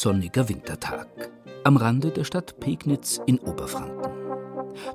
sonniger 0.00 0.48
Wintertag. 0.48 1.08
Am 1.62 1.76
Rande 1.76 2.10
der 2.10 2.24
Stadt 2.24 2.58
Pegnitz 2.58 3.20
in 3.26 3.38
Oberfranken. 3.38 4.10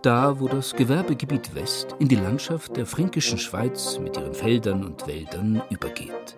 Da, 0.01 0.39
wo 0.39 0.47
das 0.47 0.73
Gewerbegebiet 0.73 1.53
West 1.53 1.95
in 1.99 2.07
die 2.07 2.15
Landschaft 2.15 2.75
der 2.75 2.87
fränkischen 2.87 3.37
Schweiz 3.37 3.99
mit 3.99 4.17
ihren 4.17 4.33
Feldern 4.33 4.83
und 4.83 5.05
Wäldern 5.05 5.61
übergeht. 5.69 6.35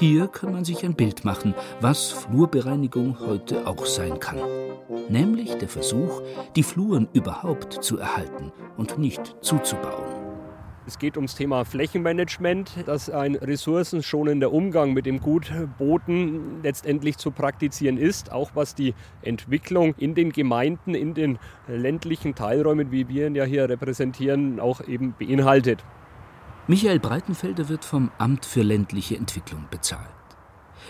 Hier 0.00 0.26
kann 0.26 0.50
man 0.50 0.64
sich 0.64 0.84
ein 0.84 0.94
Bild 0.94 1.24
machen, 1.24 1.54
was 1.80 2.10
Flurbereinigung 2.10 3.20
heute 3.20 3.64
auch 3.68 3.86
sein 3.86 4.18
kann. 4.18 4.40
Nämlich 5.08 5.54
der 5.54 5.68
Versuch, 5.68 6.22
die 6.56 6.64
Fluren 6.64 7.08
überhaupt 7.12 7.84
zu 7.84 7.98
erhalten 7.98 8.50
und 8.78 8.98
nicht 8.98 9.36
zuzubauen. 9.42 10.19
Es 10.86 10.98
geht 10.98 11.16
ums 11.16 11.34
Thema 11.34 11.64
Flächenmanagement, 11.64 12.84
dass 12.86 13.10
ein 13.10 13.34
ressourcenschonender 13.34 14.50
Umgang 14.50 14.94
mit 14.94 15.04
dem 15.04 15.20
Gutboden 15.20 16.62
letztendlich 16.62 17.18
zu 17.18 17.30
praktizieren 17.30 17.98
ist, 17.98 18.32
auch 18.32 18.52
was 18.54 18.74
die 18.74 18.94
Entwicklung 19.20 19.94
in 19.98 20.14
den 20.14 20.32
Gemeinden, 20.32 20.94
in 20.94 21.12
den 21.12 21.38
ländlichen 21.68 22.34
Teilräumen, 22.34 22.90
wie 22.90 23.08
wir 23.08 23.26
ihn 23.26 23.34
ja 23.34 23.44
hier 23.44 23.68
repräsentieren, 23.68 24.58
auch 24.58 24.80
eben 24.88 25.14
beinhaltet. 25.18 25.84
Michael 26.66 26.98
Breitenfelder 26.98 27.68
wird 27.68 27.84
vom 27.84 28.10
Amt 28.16 28.46
für 28.46 28.62
ländliche 28.62 29.16
Entwicklung 29.16 29.66
bezahlt. 29.70 30.08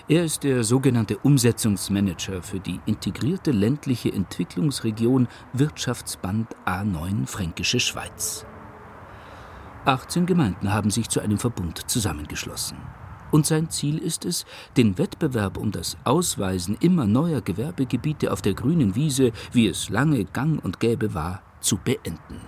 Er 0.09 0.25
ist 0.25 0.45
der 0.45 0.63
sogenannte 0.63 1.19
Umsetzungsmanager 1.19 2.43
für 2.43 2.61
die 2.61 2.81
integrierte 2.87 3.51
ländliche 3.51 4.13
Entwicklungsregion 4.13 5.27
Wirtschaftsband 5.53 6.55
A9 6.65 7.27
Fränkische 7.27 7.81
Schweiz. 7.81 8.47
18 9.87 10.27
Gemeinden 10.27 10.73
haben 10.73 10.91
sich 10.91 11.09
zu 11.09 11.21
einem 11.21 11.39
Verbund 11.39 11.91
zusammengeschlossen. 11.91 12.77
Und 13.31 13.47
sein 13.47 13.71
Ziel 13.71 13.99
ist 13.99 14.25
es, 14.25 14.45
den 14.77 14.99
Wettbewerb 14.99 15.57
um 15.57 15.71
das 15.71 15.97
Ausweisen 16.05 16.77
immer 16.81 17.07
neuer 17.07 17.41
Gewerbegebiete 17.41 18.33
auf 18.33 18.43
der 18.43 18.55
grünen 18.55 18.95
Wiese, 18.95 19.33
wie 19.53 19.69
es 19.69 19.89
lange 19.89 20.25
gang 20.25 20.63
und 20.63 20.81
gäbe 20.81 21.15
war, 21.15 21.43
zu 21.61 21.79
beenden. 21.79 22.41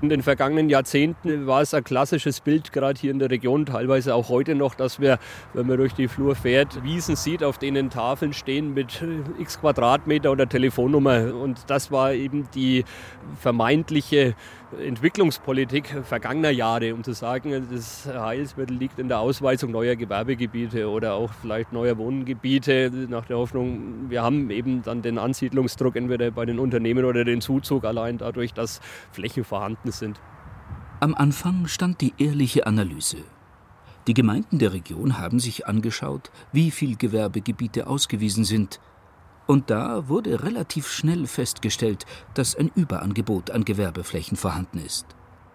In 0.00 0.10
den 0.10 0.22
vergangenen 0.22 0.70
Jahrzehnten 0.70 1.48
war 1.48 1.60
es 1.60 1.74
ein 1.74 1.82
klassisches 1.82 2.40
Bild, 2.40 2.72
gerade 2.72 3.00
hier 3.00 3.10
in 3.10 3.18
der 3.18 3.30
Region, 3.30 3.66
teilweise 3.66 4.14
auch 4.14 4.28
heute 4.28 4.54
noch, 4.54 4.76
dass 4.76 5.00
wir, 5.00 5.18
wenn 5.54 5.66
man 5.66 5.76
durch 5.76 5.92
die 5.92 6.06
Flur 6.06 6.36
fährt, 6.36 6.84
Wiesen 6.84 7.16
sieht, 7.16 7.42
auf 7.42 7.58
denen 7.58 7.90
Tafeln 7.90 8.32
stehen 8.32 8.74
mit 8.74 9.02
x 9.40 9.60
Quadratmeter 9.60 10.30
oder 10.30 10.48
Telefonnummer. 10.48 11.34
Und 11.34 11.68
das 11.68 11.90
war 11.90 12.12
eben 12.12 12.48
die 12.54 12.84
vermeintliche 13.40 14.36
Entwicklungspolitik 14.76 16.02
vergangener 16.04 16.50
Jahre, 16.50 16.94
um 16.94 17.02
zu 17.02 17.12
sagen, 17.12 17.66
das 17.70 18.06
Heilsmittel 18.06 18.76
liegt 18.76 18.98
in 18.98 19.08
der 19.08 19.18
Ausweisung 19.18 19.70
neuer 19.70 19.96
Gewerbegebiete 19.96 20.90
oder 20.90 21.14
auch 21.14 21.32
vielleicht 21.32 21.72
neuer 21.72 21.96
Wohngebiete, 21.96 22.90
nach 23.08 23.24
der 23.24 23.38
Hoffnung, 23.38 24.10
wir 24.10 24.22
haben 24.22 24.50
eben 24.50 24.82
dann 24.82 25.00
den 25.00 25.18
Ansiedlungsdruck 25.18 25.96
entweder 25.96 26.30
bei 26.30 26.44
den 26.44 26.58
Unternehmen 26.58 27.06
oder 27.06 27.24
den 27.24 27.40
Zuzug 27.40 27.84
allein 27.84 28.18
dadurch, 28.18 28.52
dass 28.52 28.80
Flächen 29.10 29.44
vorhanden 29.44 29.90
sind. 29.90 30.20
Am 31.00 31.14
Anfang 31.14 31.66
stand 31.66 32.00
die 32.00 32.12
ehrliche 32.18 32.66
Analyse. 32.66 33.18
Die 34.06 34.14
Gemeinden 34.14 34.58
der 34.58 34.72
Region 34.72 35.18
haben 35.18 35.38
sich 35.38 35.66
angeschaut, 35.66 36.30
wie 36.52 36.70
viele 36.70 36.96
Gewerbegebiete 36.96 37.86
ausgewiesen 37.86 38.44
sind– 38.44 38.80
und 39.48 39.70
da 39.70 40.08
wurde 40.08 40.44
relativ 40.44 40.88
schnell 40.88 41.26
festgestellt, 41.26 42.04
dass 42.34 42.54
ein 42.54 42.70
Überangebot 42.74 43.50
an 43.50 43.64
Gewerbeflächen 43.64 44.36
vorhanden 44.36 44.78
ist. 44.78 45.06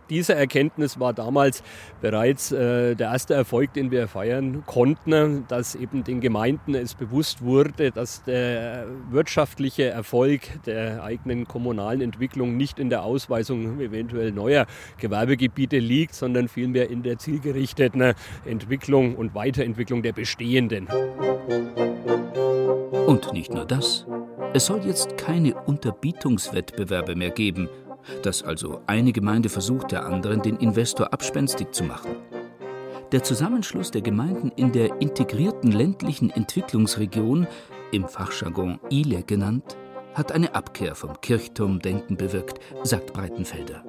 Diese 0.09 0.35
Erkenntnis 0.35 0.99
war 0.99 1.13
damals 1.13 1.63
bereits 2.01 2.51
äh, 2.51 2.95
der 2.95 3.11
erste 3.11 3.35
Erfolg, 3.35 3.73
den 3.73 3.91
wir 3.91 4.07
feiern 4.07 4.63
konnten, 4.65 5.45
dass 5.47 5.75
eben 5.75 6.03
den 6.03 6.21
Gemeinden 6.21 6.75
es 6.75 6.95
bewusst 6.95 7.43
wurde, 7.43 7.91
dass 7.91 8.23
der 8.23 8.87
wirtschaftliche 9.11 9.85
Erfolg 9.85 10.41
der 10.65 11.03
eigenen 11.03 11.47
kommunalen 11.47 12.01
Entwicklung 12.01 12.57
nicht 12.57 12.79
in 12.79 12.89
der 12.89 13.03
Ausweisung 13.03 13.79
eventuell 13.79 14.31
neuer 14.31 14.65
Gewerbegebiete 14.97 15.77
liegt, 15.77 16.15
sondern 16.15 16.47
vielmehr 16.47 16.89
in 16.89 17.03
der 17.03 17.19
zielgerichteten 17.19 18.13
Entwicklung 18.43 19.15
und 19.15 19.35
Weiterentwicklung 19.35 20.01
der 20.01 20.13
bestehenden. 20.13 20.87
Und 23.07 23.33
nicht 23.33 23.53
nur 23.53 23.65
das. 23.65 24.05
Es 24.53 24.67
soll 24.67 24.81
jetzt 24.85 25.17
keine 25.17 25.55
Unterbietungswettbewerbe 25.55 27.15
mehr 27.15 27.31
geben, 27.31 27.69
dass 28.21 28.43
also 28.43 28.81
eine 28.87 29.11
Gemeinde 29.11 29.49
versucht, 29.49 29.91
der 29.91 30.05
anderen 30.05 30.41
den 30.41 30.57
Investor 30.57 31.13
abspenstig 31.13 31.71
zu 31.71 31.83
machen. 31.83 32.15
Der 33.11 33.23
Zusammenschluss 33.23 33.91
der 33.91 34.01
Gemeinden 34.01 34.51
in 34.55 34.71
der 34.71 35.01
integrierten 35.01 35.71
ländlichen 35.71 36.29
Entwicklungsregion, 36.31 37.47
im 37.91 38.07
Fachjargon 38.07 38.79
ILE 38.89 39.23
genannt, 39.23 39.77
hat 40.15 40.31
eine 40.31 40.55
Abkehr 40.55 40.95
vom 40.95 41.19
Kirchturmdenken 41.21 42.17
bewirkt, 42.17 42.59
sagt 42.83 43.13
Breitenfelder. 43.13 43.83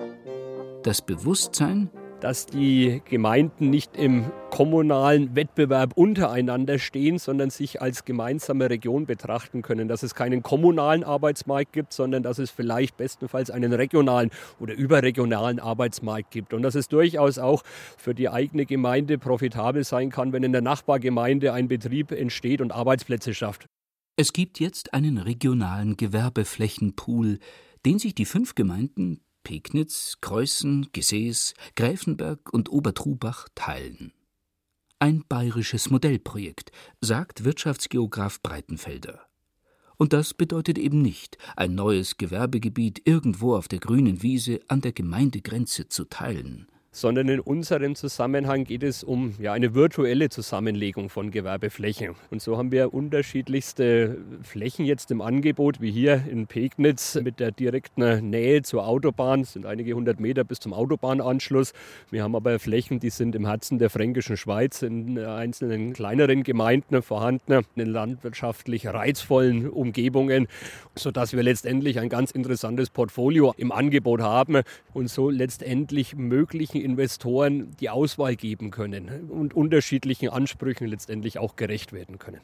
Das 0.82 1.00
Bewusstsein, 1.00 1.90
dass 2.24 2.46
die 2.46 3.02
Gemeinden 3.04 3.68
nicht 3.68 3.98
im 3.98 4.24
kommunalen 4.48 5.36
Wettbewerb 5.36 5.92
untereinander 5.94 6.78
stehen, 6.78 7.18
sondern 7.18 7.50
sich 7.50 7.82
als 7.82 8.06
gemeinsame 8.06 8.70
Region 8.70 9.04
betrachten 9.04 9.60
können. 9.60 9.88
Dass 9.88 10.02
es 10.02 10.14
keinen 10.14 10.42
kommunalen 10.42 11.04
Arbeitsmarkt 11.04 11.74
gibt, 11.74 11.92
sondern 11.92 12.22
dass 12.22 12.38
es 12.38 12.50
vielleicht 12.50 12.96
bestenfalls 12.96 13.50
einen 13.50 13.74
regionalen 13.74 14.30
oder 14.58 14.72
überregionalen 14.72 15.60
Arbeitsmarkt 15.60 16.30
gibt. 16.30 16.54
Und 16.54 16.62
dass 16.62 16.74
es 16.74 16.88
durchaus 16.88 17.36
auch 17.36 17.62
für 17.98 18.14
die 18.14 18.30
eigene 18.30 18.64
Gemeinde 18.64 19.18
profitabel 19.18 19.84
sein 19.84 20.08
kann, 20.08 20.32
wenn 20.32 20.44
in 20.44 20.52
der 20.52 20.62
Nachbargemeinde 20.62 21.52
ein 21.52 21.68
Betrieb 21.68 22.10
entsteht 22.10 22.62
und 22.62 22.72
Arbeitsplätze 22.72 23.34
schafft. 23.34 23.66
Es 24.16 24.32
gibt 24.32 24.60
jetzt 24.60 24.94
einen 24.94 25.18
regionalen 25.18 25.98
Gewerbeflächenpool, 25.98 27.38
den 27.84 27.98
sich 27.98 28.14
die 28.14 28.24
fünf 28.24 28.54
Gemeinden 28.54 29.20
Pegnitz, 29.44 30.18
Kreußen, 30.20 30.88
Gesäß, 30.92 31.54
Gräfenberg 31.76 32.52
und 32.52 32.70
Obertrubach 32.72 33.48
teilen. 33.54 34.12
Ein 34.98 35.24
bayerisches 35.28 35.90
Modellprojekt, 35.90 36.72
sagt 37.00 37.44
Wirtschaftsgeograf 37.44 38.42
Breitenfelder. 38.42 39.20
Und 39.96 40.12
das 40.12 40.34
bedeutet 40.34 40.78
eben 40.78 41.02
nicht, 41.02 41.38
ein 41.54 41.76
neues 41.76 42.16
Gewerbegebiet 42.16 43.02
irgendwo 43.04 43.54
auf 43.54 43.68
der 43.68 43.78
grünen 43.78 44.22
Wiese 44.22 44.58
an 44.66 44.80
der 44.80 44.92
Gemeindegrenze 44.92 45.88
zu 45.88 46.06
teilen 46.06 46.66
sondern 46.94 47.28
in 47.28 47.40
unserem 47.40 47.96
Zusammenhang 47.96 48.62
geht 48.62 48.84
es 48.84 49.02
um 49.02 49.34
ja, 49.40 49.52
eine 49.52 49.74
virtuelle 49.74 50.28
Zusammenlegung 50.28 51.10
von 51.10 51.32
Gewerbeflächen. 51.32 52.14
Und 52.30 52.40
so 52.40 52.56
haben 52.56 52.70
wir 52.70 52.94
unterschiedlichste 52.94 54.18
Flächen 54.42 54.84
jetzt 54.84 55.10
im 55.10 55.20
Angebot, 55.20 55.80
wie 55.80 55.90
hier 55.90 56.22
in 56.30 56.46
Pegnitz 56.46 57.16
mit 57.20 57.40
der 57.40 57.50
direkten 57.50 58.30
Nähe 58.30 58.62
zur 58.62 58.86
Autobahn. 58.86 59.40
Es 59.40 59.54
sind 59.54 59.66
einige 59.66 59.94
hundert 59.94 60.20
Meter 60.20 60.44
bis 60.44 60.60
zum 60.60 60.72
Autobahnanschluss. 60.72 61.72
Wir 62.12 62.22
haben 62.22 62.36
aber 62.36 62.60
Flächen, 62.60 63.00
die 63.00 63.10
sind 63.10 63.34
im 63.34 63.44
Herzen 63.44 63.80
der 63.80 63.90
fränkischen 63.90 64.36
Schweiz, 64.36 64.82
in 64.82 65.18
einzelnen 65.18 65.94
kleineren 65.94 66.44
Gemeinden 66.44 67.02
vorhanden, 67.02 67.66
in 67.74 67.88
landwirtschaftlich 67.88 68.86
reizvollen 68.86 69.68
Umgebungen, 69.68 70.46
sodass 70.94 71.32
wir 71.32 71.42
letztendlich 71.42 71.98
ein 71.98 72.08
ganz 72.08 72.30
interessantes 72.30 72.88
Portfolio 72.88 73.52
im 73.56 73.72
Angebot 73.72 74.20
haben 74.20 74.62
und 74.92 75.10
so 75.10 75.28
letztendlich 75.28 76.14
möglichen 76.14 76.83
Investoren 76.84 77.74
die 77.80 77.90
Auswahl 77.90 78.36
geben 78.36 78.70
können 78.70 79.30
und 79.30 79.54
unterschiedlichen 79.54 80.28
Ansprüchen 80.28 80.86
letztendlich 80.86 81.38
auch 81.38 81.56
gerecht 81.56 81.92
werden 81.92 82.18
können. 82.18 82.40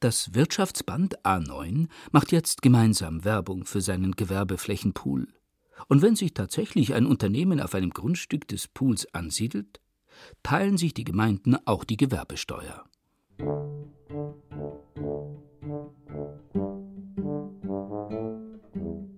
Das 0.00 0.34
Wirtschaftsband 0.34 1.24
A9 1.24 1.88
macht 2.12 2.32
jetzt 2.32 2.62
gemeinsam 2.62 3.24
Werbung 3.24 3.64
für 3.64 3.80
seinen 3.80 4.12
Gewerbeflächenpool. 4.12 5.28
Und 5.88 6.02
wenn 6.02 6.16
sich 6.16 6.34
tatsächlich 6.34 6.94
ein 6.94 7.06
Unternehmen 7.06 7.60
auf 7.60 7.74
einem 7.74 7.90
Grundstück 7.90 8.48
des 8.48 8.68
Pools 8.68 9.12
ansiedelt, 9.14 9.80
teilen 10.42 10.76
sich 10.76 10.94
die 10.94 11.04
Gemeinden 11.04 11.56
auch 11.66 11.84
die 11.84 11.96
Gewerbesteuer. 11.96 12.84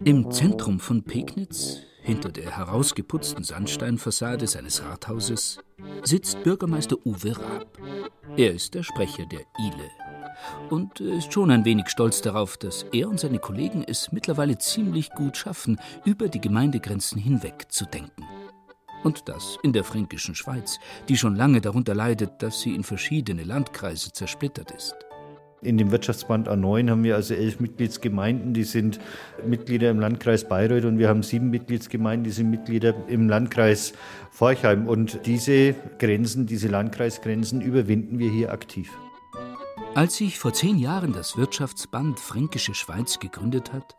Im 0.04 0.30
Zentrum 0.30 0.80
von 0.80 1.02
Pegnitz 1.04 1.82
hinter 2.08 2.30
der 2.30 2.56
herausgeputzten 2.56 3.44
Sandsteinfassade 3.44 4.46
seines 4.46 4.82
Rathauses 4.82 5.58
sitzt 6.02 6.42
Bürgermeister 6.42 6.96
Uwe 7.04 7.36
Raab. 7.36 7.78
Er 8.34 8.54
ist 8.54 8.72
der 8.72 8.82
Sprecher 8.82 9.26
der 9.26 9.40
ILE 9.58 9.90
und 10.70 11.00
ist 11.00 11.34
schon 11.34 11.50
ein 11.50 11.66
wenig 11.66 11.90
stolz 11.90 12.22
darauf, 12.22 12.56
dass 12.56 12.86
er 12.92 13.10
und 13.10 13.20
seine 13.20 13.38
Kollegen 13.38 13.84
es 13.86 14.10
mittlerweile 14.10 14.56
ziemlich 14.56 15.10
gut 15.10 15.36
schaffen, 15.36 15.78
über 16.06 16.28
die 16.28 16.40
Gemeindegrenzen 16.40 17.20
hinweg 17.20 17.66
zu 17.68 17.84
denken. 17.84 18.24
Und 19.04 19.28
das 19.28 19.58
in 19.62 19.74
der 19.74 19.84
fränkischen 19.84 20.34
Schweiz, 20.34 20.78
die 21.10 21.18
schon 21.18 21.36
lange 21.36 21.60
darunter 21.60 21.94
leidet, 21.94 22.42
dass 22.42 22.62
sie 22.62 22.74
in 22.74 22.84
verschiedene 22.84 23.44
Landkreise 23.44 24.14
zersplittert 24.14 24.70
ist. 24.70 24.96
In 25.60 25.76
dem 25.76 25.90
Wirtschaftsband 25.90 26.48
A9 26.48 26.88
haben 26.88 27.02
wir 27.02 27.16
also 27.16 27.34
elf 27.34 27.58
Mitgliedsgemeinden, 27.58 28.54
die 28.54 28.62
sind 28.62 29.00
Mitglieder 29.44 29.90
im 29.90 29.98
Landkreis 29.98 30.48
Bayreuth 30.48 30.84
und 30.84 30.98
wir 30.98 31.08
haben 31.08 31.24
sieben 31.24 31.50
Mitgliedsgemeinden, 31.50 32.24
die 32.24 32.30
sind 32.30 32.50
Mitglieder 32.50 32.94
im 33.08 33.28
Landkreis 33.28 33.92
Forchheim. 34.30 34.86
Und 34.86 35.26
diese 35.26 35.74
Grenzen, 35.98 36.46
diese 36.46 36.68
Landkreisgrenzen 36.68 37.60
überwinden 37.60 38.20
wir 38.20 38.30
hier 38.30 38.52
aktiv. 38.52 38.88
Als 39.94 40.16
sich 40.16 40.38
vor 40.38 40.52
zehn 40.52 40.78
Jahren 40.78 41.12
das 41.12 41.36
Wirtschaftsband 41.36 42.20
Fränkische 42.20 42.74
Schweiz 42.74 43.18
gegründet 43.18 43.72
hat, 43.72 43.96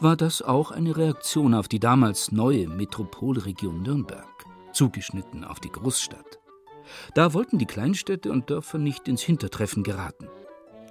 war 0.00 0.16
das 0.16 0.42
auch 0.42 0.72
eine 0.72 0.94
Reaktion 0.94 1.54
auf 1.54 1.68
die 1.68 1.80
damals 1.80 2.32
neue 2.32 2.68
Metropolregion 2.68 3.80
Nürnberg, 3.80 4.28
zugeschnitten 4.74 5.44
auf 5.44 5.58
die 5.58 5.70
Großstadt. 5.70 6.38
Da 7.14 7.32
wollten 7.32 7.56
die 7.56 7.66
Kleinstädte 7.66 8.30
und 8.30 8.50
Dörfer 8.50 8.76
nicht 8.76 9.08
ins 9.08 9.22
Hintertreffen 9.22 9.84
geraten. 9.84 10.28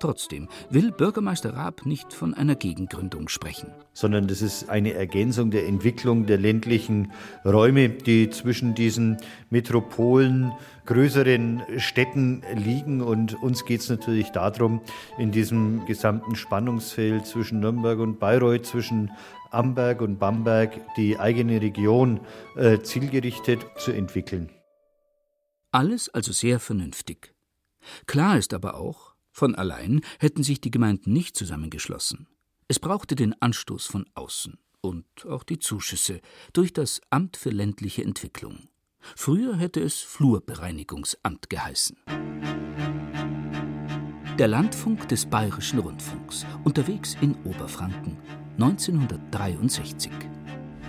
Trotzdem 0.02 0.48
will 0.72 0.92
Bürgermeister 0.92 1.54
Raab 1.54 1.86
nicht 1.86 2.12
von 2.12 2.34
einer 2.34 2.56
Gegengründung 2.56 3.30
sprechen. 3.30 3.72
Sondern 3.94 4.28
das 4.28 4.42
ist 4.42 4.68
eine 4.68 4.94
Ergänzung 4.94 5.52
der 5.52 5.68
Entwicklung 5.68 6.26
der 6.26 6.40
ländlichen 6.40 7.12
Räume, 7.46 7.88
die 7.90 8.32
zwischen 8.32 8.74
diesen 8.74 9.18
Metropolen, 9.52 10.54
größeren 10.88 11.62
Städten 11.78 12.42
liegen. 12.56 13.02
Und 13.02 13.36
uns 13.44 13.64
geht 13.64 13.82
es 13.82 13.90
natürlich 13.90 14.30
darum, 14.32 14.82
in 15.20 15.32
diesem 15.32 15.86
gesamten 15.86 16.36
Spannungsfeld 16.36 17.28
zwischen 17.28 17.60
Nürnberg 17.60 18.00
und 18.00 18.20
Bayreuth, 18.20 18.66
zwischen 18.66 19.12
Amberg 19.52 20.02
und 20.02 20.18
Bamberg, 20.18 20.82
die 20.98 21.20
eigene 21.20 21.62
Region 21.62 22.22
äh, 22.56 22.80
zielgerichtet 22.80 23.64
zu 23.78 23.92
entwickeln. 23.92 24.50
Alles 25.70 26.10
also 26.10 26.32
sehr 26.32 26.60
vernünftig. 26.60 27.36
Klar 28.08 28.40
ist 28.40 28.56
aber 28.56 28.74
auch, 28.76 29.11
von 29.32 29.56
allein 29.56 30.02
hätten 30.20 30.44
sich 30.44 30.62
die 30.62 30.72
Gemeinden 30.72 31.14
nicht 31.14 31.36
zusammengeschlossen. 31.36 32.28
Es 32.68 32.80
brauchte 32.80 33.16
den 33.16 33.40
Anstoß 33.42 33.86
von 33.86 34.06
außen 34.14 34.58
und 34.82 35.06
auch 35.26 35.44
die 35.44 35.60
Zuschüsse 35.60 36.22
durch 36.54 36.74
das 36.74 37.02
Amt 37.10 37.38
für 37.38 37.50
ländliche 37.50 38.04
Entwicklung. 38.04 38.70
Früher 39.16 39.58
hätte 39.58 39.82
es 39.82 40.02
Flurbereinigungsamt 40.02 41.50
geheißen. 41.50 41.98
Der 44.38 44.48
Landfunk 44.48 45.08
des 45.10 45.26
Bayerischen 45.26 45.80
Rundfunks, 45.80 46.46
unterwegs 46.64 47.18
in 47.22 47.36
Oberfranken, 47.44 48.18
1963. 48.58 50.12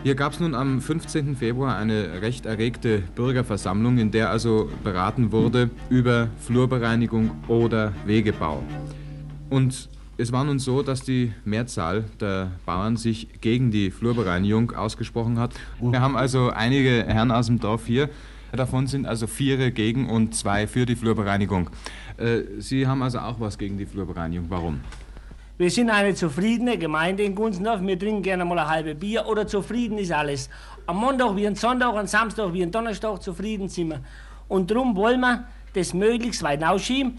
Hier 0.05 0.17
gab 0.17 0.33
es 0.33 0.41
nun 0.41 0.57
am 0.57 0.81
15. 0.81 1.37
Februar 1.37 1.77
eine 1.77 2.23
recht 2.23 2.45
erregte 2.45 3.05
Bürgerversammlung, 3.15 3.99
in 3.99 4.11
der 4.11 4.31
also 4.31 4.69
beraten 4.83 5.31
wurde 5.31 5.71
über 5.91 6.29
Flurbereinigung 6.41 7.31
oder 7.47 7.93
Wegebau. 8.05 8.65
Und 9.49 9.89
es 10.19 10.33
war 10.33 10.43
nun 10.43 10.59
so, 10.59 10.83
dass 10.83 11.03
die 11.03 11.33
Mehrzahl 11.45 12.05
der 12.21 12.51
Bauern 12.67 12.97
sich 12.97 13.29
gegen 13.41 13.71
die 13.71 13.93
Flurbereinigung 13.93 14.73
ausgesprochen 14.73 15.39
hat. 15.39 15.55
Wir 15.81 16.01
haben 16.01 16.17
also 16.17 16.51
einige 16.51 17.05
Herren 17.07 17.31
aus 17.31 17.47
dem 17.47 17.61
Dorf 17.61 17.87
hier. 17.87 18.11
Davon 18.51 18.89
sind 18.89 19.07
also 19.07 19.29
vier 19.29 19.71
gegen 19.71 20.11
und 20.11 20.35
zwei 20.35 20.67
für 20.67 20.85
die 20.85 20.97
Flurbereinigung. 20.97 21.71
Äh, 22.17 22.41
Sie 22.59 22.89
haben 22.89 23.03
also 23.03 23.21
auch 23.21 23.39
was 23.39 23.57
gegen 23.57 23.79
die 23.79 23.87
Flurbereinigung. 23.87 24.47
Warum? 24.51 24.81
Wir 25.63 25.71
sind 25.71 25.91
eine 25.91 26.13
zufriedene 26.13 26.77
Gemeinde 26.77 27.23
in 27.23 27.37
Gunzendorf. 27.37 27.81
Wir 27.83 27.97
trinken 27.97 28.21
gerne 28.25 28.45
mal 28.45 28.59
ein 28.59 28.69
halbes 28.69 28.99
Bier 28.99 29.25
oder 29.29 29.47
zufrieden 29.47 29.97
ist 29.97 30.11
alles. 30.11 30.51
Am 30.87 30.97
Montag 30.97 31.37
wie 31.37 31.47
am 31.47 31.55
Sonntag, 31.55 31.95
am 31.95 32.09
Samstag 32.09 32.53
wie 32.53 32.65
am 32.65 32.73
Donnerstag 32.73 33.23
zufrieden 33.23 33.69
sind 33.69 33.91
wir. 33.91 34.01
Und 34.49 34.73
darum 34.73 34.97
wollen 34.97 35.21
wir 35.21 35.45
das 35.73 35.95
möglichst 35.95 36.43
weit 36.43 36.65
ausschieben. 36.65 37.17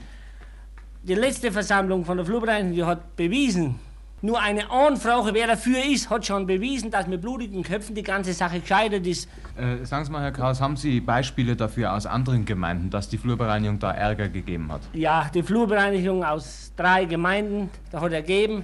Die 1.04 1.14
letzte 1.14 1.54
Versammlung 1.54 2.04
von 2.04 2.18
der 2.18 2.26
Flurbereinigung 2.26 2.76
die 2.76 2.84
hat 2.84 3.16
bewiesen, 3.16 3.80
nur 4.24 4.40
eine 4.40 4.72
Anfrage, 4.72 5.34
wer 5.34 5.48
dafür 5.48 5.84
ist, 5.84 6.10
hat 6.10 6.26
schon 6.26 6.48
bewiesen, 6.48 6.90
dass 6.90 7.08
mit 7.08 7.22
blutigen 7.22 7.62
Köpfen 7.62 7.94
die 7.94 8.04
ganze 8.04 8.32
Sache 8.32 8.62
gescheitert 8.62 9.06
ist. 9.06 9.28
Äh, 9.58 9.86
sagen 9.86 10.06
Sie 10.06 10.12
mal, 10.14 10.22
Herr 10.22 10.32
Kraus, 10.32 10.62
haben 10.62 10.78
Sie 10.78 11.02
Beispiele 11.02 11.58
dafür 11.58 11.94
aus 11.94 12.06
anderen 12.06 12.46
Gemeinden, 12.46 12.90
dass 12.90 13.10
die 13.10 13.18
Flurbereinigung 13.18 13.80
da 13.80 13.92
Ärger 13.92 14.30
gegeben 14.30 14.72
hat? 14.72 14.82
Ja, 14.94 15.30
die 15.34 15.44
Flurbereinigung 15.44 16.24
aus 16.24 16.72
drei 16.78 17.04
Gemeinden, 17.04 17.70
da 17.92 18.00
hat 18.00 18.14
ergeben, 18.14 18.64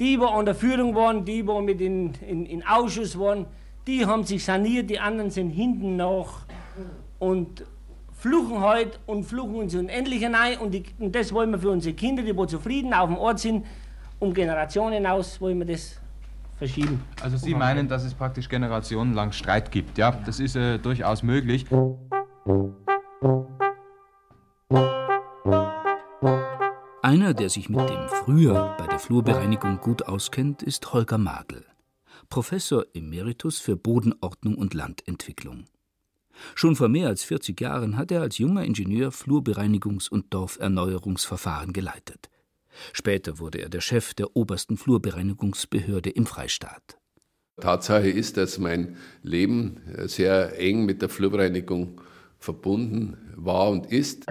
die, 0.00 0.18
wo 0.18 0.26
an 0.26 0.44
der 0.44 0.56
Führung 0.56 0.92
waren, 0.96 1.24
die, 1.24 1.46
wo 1.46 1.60
mit 1.60 1.80
in, 1.80 2.12
in, 2.28 2.44
in 2.44 2.66
Ausschuss 2.66 3.16
waren, 3.16 3.46
die 3.86 4.04
haben 4.04 4.24
sich 4.24 4.44
saniert, 4.44 4.90
die 4.90 4.98
anderen 4.98 5.30
sind 5.30 5.50
hinten 5.50 5.94
noch 5.94 6.40
und 7.20 7.64
fluchen 8.12 8.60
heute 8.60 8.98
und 9.06 9.22
fluchen 9.22 9.54
uns 9.54 9.74
unendlich 9.76 10.24
hinein 10.24 10.58
und, 10.58 10.72
die, 10.74 10.82
und 10.98 11.14
das 11.14 11.32
wollen 11.32 11.52
wir 11.52 11.60
für 11.60 11.70
unsere 11.70 11.94
Kinder, 11.94 12.24
die 12.24 12.36
wo 12.36 12.44
zufrieden 12.44 12.92
auf 12.92 13.08
dem 13.08 13.18
Ort 13.18 13.38
sind, 13.38 13.64
um 14.18 14.32
Generationen 14.32 14.94
hinaus 14.94 15.40
wollen 15.40 15.58
wir 15.58 15.66
das 15.66 16.00
verschieben. 16.56 17.02
Also 17.20 17.36
Sie 17.36 17.54
meinen, 17.54 17.88
dass 17.88 18.04
es 18.04 18.14
praktisch 18.14 18.48
generationenlang 18.48 19.32
Streit 19.32 19.70
gibt, 19.70 19.98
ja? 19.98 20.12
Das 20.24 20.40
ist 20.40 20.56
äh, 20.56 20.78
durchaus 20.78 21.22
möglich. 21.22 21.66
Einer, 27.02 27.34
der 27.34 27.50
sich 27.50 27.68
mit 27.68 27.88
dem 27.88 28.08
Früher 28.08 28.74
bei 28.78 28.86
der 28.86 28.98
Flurbereinigung 28.98 29.78
gut 29.80 30.06
auskennt, 30.06 30.62
ist 30.62 30.92
Holger 30.92 31.18
Magel, 31.18 31.64
Professor 32.28 32.84
Emeritus 32.94 33.58
für 33.58 33.76
Bodenordnung 33.76 34.56
und 34.56 34.74
Landentwicklung. 34.74 35.66
Schon 36.54 36.76
vor 36.76 36.88
mehr 36.88 37.08
als 37.08 37.24
40 37.24 37.60
Jahren 37.60 37.96
hat 37.96 38.10
er 38.10 38.22
als 38.22 38.38
junger 38.38 38.64
Ingenieur 38.64 39.10
Flurbereinigungs- 39.10 40.10
und 40.10 40.34
Dorferneuerungsverfahren 40.34 41.72
geleitet. 41.72 42.28
Später 42.92 43.38
wurde 43.38 43.58
er 43.58 43.68
der 43.68 43.80
Chef 43.80 44.14
der 44.14 44.36
obersten 44.36 44.76
Flurbereinigungsbehörde 44.76 46.10
im 46.10 46.26
Freistaat. 46.26 46.98
Tatsache 47.60 48.10
ist, 48.10 48.36
dass 48.36 48.58
mein 48.58 48.96
Leben 49.22 49.80
sehr 50.04 50.58
eng 50.58 50.84
mit 50.84 51.00
der 51.00 51.08
Flurbereinigung 51.08 52.00
verbunden 52.38 53.16
war 53.34 53.70
und 53.70 53.86
ist. 53.86 54.26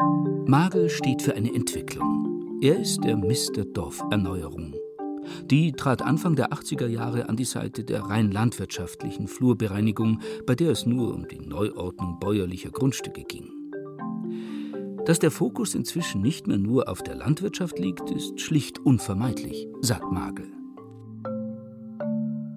Magel 0.46 0.90
steht 0.90 1.24
für 1.24 1.34
eine 1.36 1.54
Entwicklung. 1.54 2.60
Er 2.62 2.80
ist 2.80 3.04
der 3.04 3.18
Mr. 3.18 3.66
Dorferneuerung. 3.74 4.76
Die 5.46 5.72
trat 5.72 6.02
Anfang 6.04 6.36
der 6.36 6.52
80er 6.54 6.88
Jahre 6.88 7.28
an 7.30 7.36
die 7.36 7.46
Seite 7.46 7.84
der 7.84 8.02
rein 8.02 8.32
landwirtschaftlichen 8.32 9.28
Flurbereinigung, 9.28 10.22
bei 10.46 10.56
der 10.56 10.72
es 10.72 10.86
nur 10.86 11.14
um 11.14 11.28
die 11.28 11.40
Neuordnung 11.40 12.20
bäuerlicher 12.20 12.70
Grundstücke 12.70 13.24
ging. 13.24 13.55
Dass 15.06 15.20
der 15.20 15.30
Fokus 15.30 15.76
inzwischen 15.76 16.24
nicht 16.24 16.48
mehr 16.48 16.58
nur 16.58 16.90
auf 16.90 17.04
der 17.04 17.14
Landwirtschaft 17.14 17.78
liegt, 17.78 18.10
ist 18.10 18.42
schlicht 18.42 18.80
unvermeidlich, 18.80 19.68
sagt 19.82 20.12
Magel. 20.12 20.48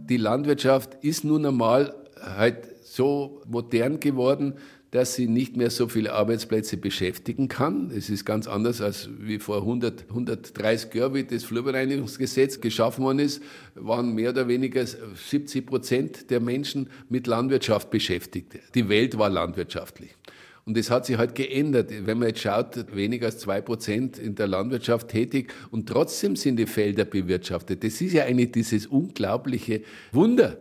Die 0.09 0.17
Landwirtschaft 0.17 0.97
ist 1.03 1.25
nun 1.25 1.45
einmal 1.45 1.95
halt 2.19 2.75
so 2.83 3.43
modern 3.47 4.01
geworden, 4.01 4.55
dass 4.93 5.15
sie 5.15 5.29
nicht 5.29 5.59
mehr 5.59 5.69
so 5.69 5.89
viele 5.89 6.15
Arbeitsplätze 6.15 6.79
beschäftigen 6.79 7.49
kann. 7.49 7.91
Es 7.91 8.09
ist 8.09 8.25
ganz 8.25 8.47
anders 8.47 8.81
als 8.81 9.11
wie 9.19 9.39
vor 9.39 9.59
100, 9.59 10.07
130 10.09 10.95
Jahren, 10.95 11.13
wie 11.13 11.25
das 11.25 11.45
Flurbereinigungsgesetz 11.45 12.63
geschaffen 12.63 13.05
worden 13.05 13.19
ist, 13.19 13.43
waren 13.75 14.15
mehr 14.15 14.31
oder 14.31 14.49
weniger 14.49 14.87
70 14.87 15.67
Prozent 15.67 16.31
der 16.31 16.41
Menschen 16.41 16.89
mit 17.11 17.27
Landwirtschaft 17.27 17.91
beschäftigt. 17.91 18.59
Die 18.75 18.89
Welt 18.89 19.19
war 19.19 19.29
landwirtschaftlich. 19.29 20.17
Und 20.69 20.77
das 20.77 20.91
hat 20.91 21.07
sich 21.07 21.17
halt 21.17 21.35
geändert. 21.35 21.91
Wenn 21.91 22.19
man 22.19 22.29
jetzt 22.29 22.41
schaut, 22.41 22.95
weniger 22.95 23.25
als 23.25 23.39
zwei 23.39 23.63
Prozent 23.63 24.19
in 24.19 24.35
der 24.35 24.49
Landwirtschaft 24.49 25.09
tätig 25.09 25.51
und 25.71 25.89
trotzdem 25.89 26.37
sind 26.37 26.57
die 26.57 26.67
Felder 26.67 27.07
bewirtschaftet. 27.07 27.83
Das 27.83 27.99
ist 28.03 28.13
ja 28.13 28.25
eigentlich 28.25 28.53
dieses 28.53 28.87
unglaubliche 28.87 29.81
Wunder. 30.13 30.61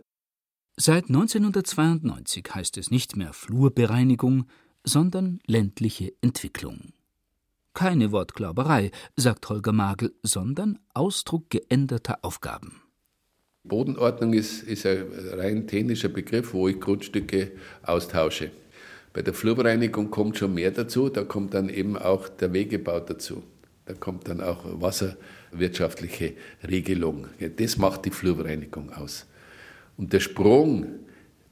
Seit 0.78 1.08
1992 1.08 2.42
heißt 2.54 2.78
es 2.78 2.90
nicht 2.90 3.18
mehr 3.18 3.34
Flurbereinigung, 3.34 4.46
sondern 4.82 5.40
ländliche 5.46 6.14
Entwicklung. 6.22 6.94
Keine 7.74 8.10
Wortglauberei, 8.10 8.92
sagt 9.14 9.46
Holger 9.50 9.72
Magel, 9.72 10.14
sondern 10.22 10.78
Ausdruck 10.94 11.50
geänderter 11.50 12.20
Aufgaben. 12.22 12.80
Bodenordnung 13.64 14.32
ist, 14.32 14.62
ist 14.62 14.86
ein 14.86 15.04
rein 15.34 15.66
technischer 15.66 16.08
Begriff, 16.08 16.54
wo 16.54 16.66
ich 16.66 16.80
Grundstücke 16.80 17.52
austausche. 17.82 18.50
Bei 19.18 19.22
der 19.22 19.34
Flurbereinigung 19.34 20.12
kommt 20.12 20.38
schon 20.38 20.54
mehr 20.54 20.70
dazu, 20.70 21.08
da 21.08 21.24
kommt 21.24 21.52
dann 21.52 21.68
eben 21.70 21.96
auch 21.98 22.28
der 22.28 22.52
Wegebau 22.52 23.00
dazu. 23.00 23.42
Da 23.84 23.94
kommt 23.94 24.28
dann 24.28 24.40
auch 24.40 24.60
wasserwirtschaftliche 24.80 26.34
Regelung. 26.62 27.26
Das 27.56 27.78
macht 27.78 28.04
die 28.04 28.12
Flurbereinigung 28.12 28.92
aus. 28.92 29.26
Und 29.96 30.12
der 30.12 30.20
Sprung 30.20 30.86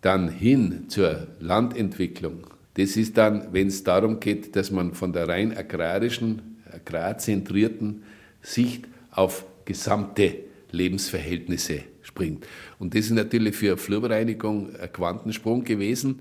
dann 0.00 0.28
hin 0.28 0.84
zur 0.86 1.26
Landentwicklung, 1.40 2.46
das 2.74 2.96
ist 2.96 3.18
dann, 3.18 3.48
wenn 3.50 3.66
es 3.66 3.82
darum 3.82 4.20
geht, 4.20 4.54
dass 4.54 4.70
man 4.70 4.94
von 4.94 5.12
der 5.12 5.26
rein 5.26 5.56
agrarischen, 5.56 6.60
agrarzentrierten 6.70 8.04
Sicht 8.42 8.86
auf 9.10 9.44
gesamte 9.64 10.36
Lebensverhältnisse 10.70 11.80
springt. 12.02 12.46
Und 12.78 12.94
das 12.94 13.06
ist 13.06 13.10
natürlich 13.10 13.56
für 13.56 13.76
Flurbereinigung 13.76 14.76
ein 14.76 14.92
Quantensprung 14.92 15.64
gewesen. 15.64 16.20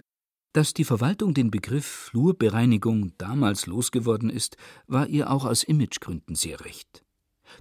Dass 0.55 0.74
die 0.74 0.85
Verwaltung 0.85 1.33
den 1.33 1.51
Begriff 1.51 1.85
Flurbereinigung 1.85 3.12
damals 3.17 3.65
losgeworden 3.65 4.29
ist, 4.29 4.55
war 4.88 5.07
ihr 5.07 5.29
auch 5.29 5.43
aus 5.43 5.63
Imagegründen 5.63 6.33
sehr 6.33 6.62
recht. 6.63 7.03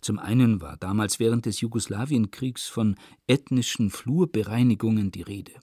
Zum 0.00 0.20
einen 0.20 0.60
war 0.60 0.76
damals 0.76 1.18
während 1.18 1.44
des 1.44 1.60
Jugoslawienkriegs 1.60 2.68
von 2.68 2.94
ethnischen 3.26 3.90
Flurbereinigungen 3.90 5.10
die 5.10 5.22
Rede. 5.22 5.54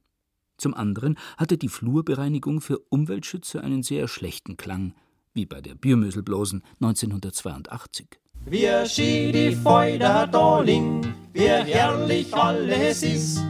Zum 0.57 0.73
anderen 0.73 1.17
hatte 1.37 1.57
die 1.57 1.69
Flurbereinigung 1.69 2.59
für 2.59 2.79
Umweltschützer 2.89 3.63
einen 3.63 3.81
sehr 3.81 4.09
schlechten 4.09 4.57
Klang, 4.57 4.93
wie 5.33 5.45
bei 5.45 5.61
der 5.61 5.75
Biermöselblosen 5.75 6.63
1982. 6.81 8.07
Wie 8.43 8.67
schön 8.89 9.31
die 9.31 9.55
Freude 9.55 10.27
da 10.29 10.59
liegt, 10.59 11.07
wie 11.31 11.47
herrlich 11.47 12.33
alles 12.33 13.03
ist. 13.03 13.41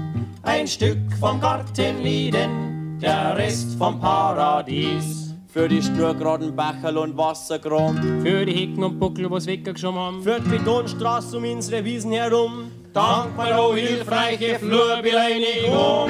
Ein 0.44 0.68
Stück 0.68 1.00
vom 1.20 1.42
Garten 1.42 2.06
Eden, 2.06 2.71
der 3.02 3.36
Rest 3.36 3.76
vom 3.78 4.00
Paradies. 4.00 5.36
Für 5.48 5.68
die 5.68 5.82
schnurgeraden 5.82 6.56
Bacherl 6.56 6.98
und 6.98 7.18
Wasserkram. 7.18 8.22
Für 8.22 8.46
die 8.46 8.54
Hecken 8.54 8.84
und 8.84 9.00
Buckel, 9.00 9.30
was 9.30 9.48
weggeschoben 9.48 10.00
haben. 10.00 10.24
Für 10.24 10.40
die 10.40 10.50
Betonstraße 10.50 11.38
um 11.38 11.44
unsere 11.44 11.84
Wiesen 11.84 12.14
herum. 12.14 12.72
Dankbar, 12.94 13.70
o 13.70 13.76
hilfreiche 13.76 14.60
Flurbereinigung. 14.60 16.10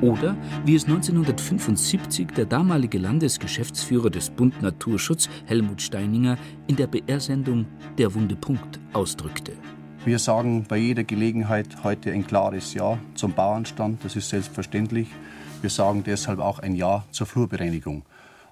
Oder 0.00 0.36
wie 0.64 0.74
es 0.74 0.84
1975 0.84 2.28
der 2.36 2.44
damalige 2.44 2.98
Landesgeschäftsführer 2.98 4.10
des 4.10 4.30
Bund 4.30 4.60
Naturschutz, 4.60 5.28
Helmut 5.46 5.80
Steininger, 5.80 6.36
in 6.66 6.76
der 6.76 6.86
BR-Sendung 6.86 7.66
Der 7.96 8.14
Wunde 8.14 8.36
Punkt 8.36 8.78
ausdrückte. 8.92 9.52
Wir 10.04 10.18
sagen 10.18 10.66
bei 10.68 10.76
jeder 10.76 11.02
Gelegenheit 11.02 11.82
heute 11.82 12.12
ein 12.12 12.26
klares 12.26 12.74
Ja 12.74 12.98
zum 13.14 13.32
Bauernstand, 13.32 14.04
das 14.04 14.16
ist 14.16 14.28
selbstverständlich. 14.28 15.08
Wir 15.62 15.70
sagen 15.70 16.04
deshalb 16.04 16.40
auch 16.40 16.58
ein 16.58 16.74
Ja 16.74 17.06
zur 17.10 17.26
Flurbereinigung. 17.26 18.04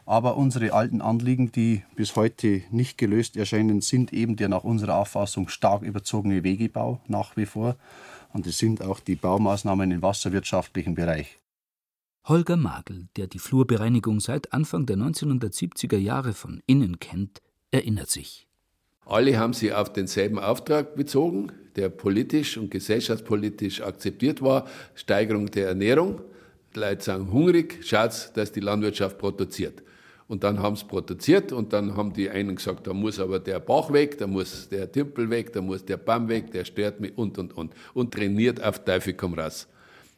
Aber 0.06 0.38
unsere 0.38 0.73
alten 0.73 1.02
Anliegen, 1.02 1.52
die 1.52 1.82
bis 1.94 2.16
heute 2.16 2.62
nicht 2.71 2.97
gelöst 2.97 3.37
erscheinen, 3.37 3.82
sind 3.82 4.14
eben 4.14 4.37
der 4.37 4.49
nach 4.49 4.64
unserer 4.64 4.97
Auffassung 4.97 5.49
stark 5.49 5.82
überzogene 5.82 6.42
Wegebau 6.42 7.02
nach 7.06 7.37
wie 7.37 7.44
vor. 7.44 7.76
Und 8.32 8.47
es 8.47 8.56
sind 8.56 8.80
auch 8.80 9.00
die 9.00 9.16
Baumaßnahmen 9.16 9.90
im 9.90 10.00
wasserwirtschaftlichen 10.00 10.94
Bereich. 10.94 11.38
Holger 12.25 12.56
Magel, 12.56 13.09
der 13.16 13.26
die 13.26 13.38
Flurbereinigung 13.38 14.21
seit 14.21 14.54
Anfang 14.54 14.87
der 14.87 14.97
1970er 14.97 15.99
Jahre 15.99 16.32
von 16.32 16.62
innen 16.66 16.99
kennt, 16.99 17.42
erinnert 17.71 18.09
sich. 18.09 18.49
Alle 19.04 19.38
haben 19.38 19.52
sich 19.52 19.73
auf 19.73 19.92
denselben 19.92 20.38
Auftrag 20.38 20.94
bezogen, 20.94 21.52
der 21.76 21.88
politisch 21.88 22.56
und 22.56 22.71
gesellschaftspolitisch 22.71 23.82
akzeptiert 23.82 24.42
war, 24.42 24.66
Steigerung 24.94 25.50
der 25.50 25.68
Ernährung. 25.68 26.21
Die 26.75 26.80
Leute 26.80 27.04
sagen 27.04 27.32
hungrig, 27.32 27.80
schaut, 27.85 28.30
dass 28.35 28.52
die 28.52 28.61
Landwirtschaft 28.61 29.18
produziert. 29.18 29.82
Und 30.28 30.44
dann 30.44 30.61
haben 30.61 30.76
sie 30.76 30.87
produziert 30.87 31.52
und 31.52 31.73
dann 31.73 31.97
haben 31.97 32.12
die 32.12 32.30
einen 32.30 32.56
gesagt, 32.56 32.87
da 32.87 32.94
muss 32.94 33.18
aber 33.18 33.38
der 33.38 33.61
Bach 33.61 33.92
weg, 33.92 34.16
da 34.16 34.26
muss 34.26 34.68
der 34.68 34.90
Tümpel 34.90 35.28
weg, 35.28 35.52
da 35.52 35.61
muss 35.61 35.85
der 35.85 35.99
Baum 35.99 36.28
weg, 36.28 36.50
der 36.52 36.64
stört 36.64 37.00
mich 37.00 37.12
und 37.18 37.37
und 37.37 37.54
und. 37.54 37.75
Und 37.92 38.14
trainiert 38.14 38.62
auf 38.62 38.82
Teufel 38.85 39.12
komm 39.12 39.35
raus. 39.35 39.68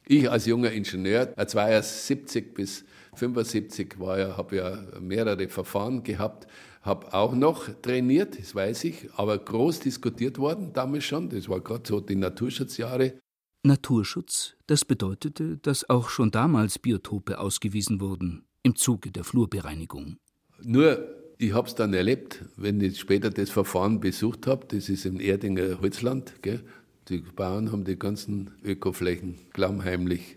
Ich 0.06 0.30
als 0.30 0.46
junger 0.46 0.70
Ingenieur, 0.70 1.34
72 1.34 2.52
bis 2.52 2.84
75 3.14 3.98
war 3.98 4.18
ja, 4.18 4.36
habe 4.36 4.56
ja 4.56 4.78
mehrere 5.00 5.48
Verfahren 5.48 6.02
gehabt, 6.02 6.46
habe 6.82 7.14
auch 7.14 7.34
noch 7.34 7.68
trainiert, 7.80 8.38
das 8.38 8.54
weiß 8.54 8.84
ich, 8.84 9.08
aber 9.16 9.38
groß 9.38 9.80
diskutiert 9.80 10.38
worden 10.38 10.72
damals 10.74 11.04
schon. 11.04 11.30
Das 11.30 11.48
war 11.48 11.60
gerade 11.60 11.84
so 11.88 12.00
die 12.00 12.16
Naturschutzjahre. 12.16 13.14
Naturschutz, 13.62 14.56
das 14.66 14.84
bedeutete, 14.84 15.56
dass 15.56 15.88
auch 15.88 16.10
schon 16.10 16.30
damals 16.30 16.78
Biotope 16.78 17.38
ausgewiesen 17.38 17.98
wurden 18.00 18.44
im 18.62 18.76
Zuge 18.76 19.10
der 19.10 19.24
Flurbereinigung. 19.24 20.18
Nur, 20.62 21.08
ich 21.38 21.54
habe 21.54 21.66
es 21.66 21.74
dann 21.74 21.94
erlebt, 21.94 22.44
wenn 22.56 22.80
ich 22.82 23.00
später 23.00 23.30
das 23.30 23.48
Verfahren 23.48 24.00
besucht 24.00 24.46
habe, 24.46 24.66
das 24.66 24.90
ist 24.90 25.06
im 25.06 25.18
Erdinger 25.18 25.80
Holzland, 25.80 26.34
gell, 26.42 26.62
die 27.08 27.18
Bauern 27.18 27.72
haben 27.72 27.84
die 27.84 27.98
ganzen 27.98 28.50
Ökoflächen 28.64 29.36
klammheimlich 29.52 30.36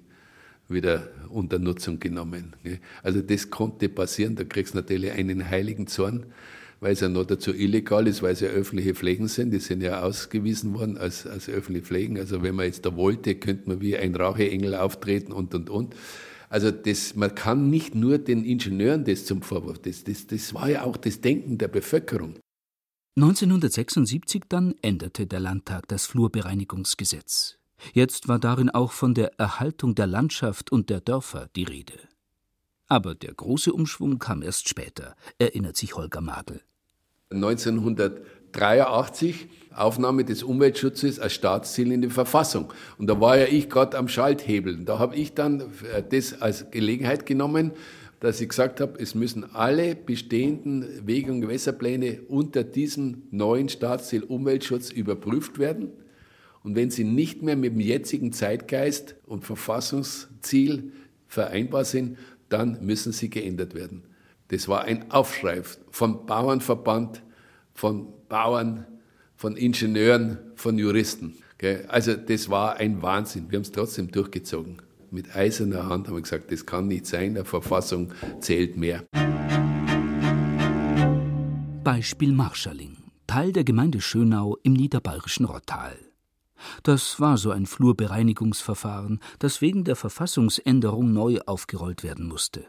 wieder 0.70 1.08
unter 1.30 1.60
Nutzung 1.60 2.00
genommen. 2.00 2.56
Also 3.04 3.22
das 3.22 3.50
konnte 3.50 3.90
passieren, 3.90 4.36
da 4.36 4.44
kriegst 4.44 4.74
du 4.74 4.80
natürlich 4.80 5.12
einen 5.12 5.50
heiligen 5.50 5.88
Zorn, 5.88 6.26
weil 6.80 6.94
es 6.94 7.00
ja 7.00 7.10
noch 7.10 7.26
dazu 7.26 7.54
illegal 7.54 8.06
ist, 8.08 8.22
weil 8.22 8.34
es 8.34 8.42
ja 8.42 8.50
öffentliche 8.50 8.94
Flächen 8.94 9.28
sind, 9.28 9.52
die 9.52 9.60
sind 9.60 9.82
ja 9.82 10.02
ausgewiesen 10.04 10.74
worden 10.74 10.98
als, 10.98 11.26
als 11.26 11.50
öffentliche 11.50 11.86
Flächen. 11.86 12.18
Also 12.18 12.44
wenn 12.44 12.56
man 12.56 12.66
jetzt 12.66 12.86
da 12.86 12.96
wollte, 12.96 13.36
könnte 13.36 13.70
man 13.70 13.82
wie 13.82 13.98
ein 13.98 14.14
Raucheengel 14.14 14.76
auftreten 14.76 15.32
und, 15.32 15.56
und, 15.56 15.70
und. 15.70 15.96
Also 16.50 16.72
das, 16.72 17.16
man 17.16 17.34
kann 17.34 17.70
nicht 17.70 17.96
nur 17.96 18.18
den 18.18 18.44
Ingenieuren 18.46 19.04
das 19.04 19.26
zum 19.26 19.42
Vorwurf, 19.42 19.80
das, 19.80 20.04
das, 20.04 20.28
das 20.28 20.54
war 20.54 20.70
ja 20.70 20.84
auch 20.84 20.98
das 20.98 21.20
Denken 21.20 21.58
der 21.58 21.68
Bevölkerung. 21.68 22.36
1976 23.18 24.44
dann 24.48 24.76
änderte 24.84 25.26
der 25.26 25.40
Landtag 25.40 25.88
das 25.88 26.06
Flurbereinigungsgesetz. 26.06 27.58
Jetzt 27.92 28.28
war 28.28 28.38
darin 28.38 28.70
auch 28.70 28.92
von 28.92 29.16
der 29.16 29.40
Erhaltung 29.40 29.96
der 29.96 30.06
Landschaft 30.06 30.72
und 30.72 30.92
der 30.92 31.02
Dörfer 31.02 31.50
die 31.56 31.64
Rede. 31.64 31.96
Aber 32.86 33.16
der 33.16 33.34
große 33.34 33.74
Umschwung 33.74 34.20
kam 34.20 34.44
erst 34.44 34.70
später, 34.70 35.16
erinnert 35.40 35.78
sich 35.78 35.96
Holger 35.96 36.22
Magel. 36.22 36.62
1983 37.32 39.48
Aufnahme 39.76 40.24
des 40.24 40.44
Umweltschutzes 40.44 41.20
als 41.20 41.34
Staatsziel 41.34 41.92
in 41.92 42.04
die 42.04 42.12
Verfassung. 42.12 42.72
Und 43.00 43.08
da 43.08 43.20
war 43.20 43.40
ja 43.40 43.48
ich 43.48 43.68
gerade 43.68 43.98
am 43.98 44.10
Schalthebeln. 44.10 44.86
Da 44.86 45.00
habe 45.00 45.16
ich 45.16 45.34
dann 45.34 45.64
das 46.12 46.40
als 46.40 46.70
Gelegenheit 46.70 47.26
genommen, 47.26 47.72
dass 48.20 48.42
ich 48.42 48.50
gesagt 48.50 48.82
habe, 48.82 49.00
es 49.00 49.14
müssen 49.14 49.44
alle 49.54 49.96
bestehenden 49.96 51.06
Wege- 51.06 51.32
und 51.32 51.42
Gewässerpläne 51.42 52.22
unter 52.28 52.64
diesem 52.64 53.24
neuen 53.30 53.70
Staatsziel 53.70 54.24
Umweltschutz 54.24 54.90
überprüft 54.90 55.60
werden. 55.60 55.92
Und 56.64 56.76
wenn 56.76 56.90
sie 56.90 57.04
nicht 57.04 57.44
mehr 57.44 57.56
mit 57.56 57.74
dem 57.74 57.80
jetzigen 57.80 58.34
Zeitgeist 58.34 59.16
und 59.26 59.46
Verfassungsziel 59.46 60.92
vereinbar 61.28 61.86
sind, 61.86 62.18
dann 62.50 62.80
müssen 62.84 63.12
sie 63.12 63.30
geändert 63.30 63.76
werden. 63.76 64.04
Das 64.48 64.68
war 64.68 64.84
ein 64.86 65.12
Aufschrei 65.12 65.62
vom 65.92 66.26
Bauernverband, 66.26 67.22
von 67.74 68.08
Bauern, 68.30 68.88
von 69.36 69.56
Ingenieuren, 69.56 70.40
von 70.56 70.80
Juristen. 70.80 71.36
Also 71.88 72.16
das 72.16 72.50
war 72.50 72.78
ein 72.78 73.02
Wahnsinn. 73.02 73.46
Wir 73.50 73.58
haben 73.58 73.64
es 73.64 73.72
trotzdem 73.72 74.10
durchgezogen 74.10 74.82
mit 75.12 75.36
eiserner 75.36 75.88
Hand 75.88 76.08
haben 76.08 76.16
wir 76.16 76.22
gesagt, 76.22 76.52
das 76.52 76.66
kann 76.66 76.88
nicht 76.88 77.06
sein, 77.06 77.34
der 77.34 77.46
Verfassung 77.46 78.12
zählt 78.40 78.78
mehr. 78.78 79.06
Beispiel 81.84 82.34
Marschalling, 82.34 82.98
Teil 83.28 83.54
der 83.54 83.64
Gemeinde 83.64 84.02
Schönau 84.02 84.58
im 84.64 84.74
niederbayerischen 84.74 85.46
Rottal. 85.46 85.98
Das 86.84 87.20
war 87.20 87.38
so 87.38 87.52
ein 87.52 87.66
Flurbereinigungsverfahren, 87.66 89.20
das 89.40 89.62
wegen 89.62 89.84
der 89.84 89.96
Verfassungsänderung 89.96 91.14
neu 91.14 91.40
aufgerollt 91.46 92.04
werden 92.04 92.28
musste. 92.28 92.66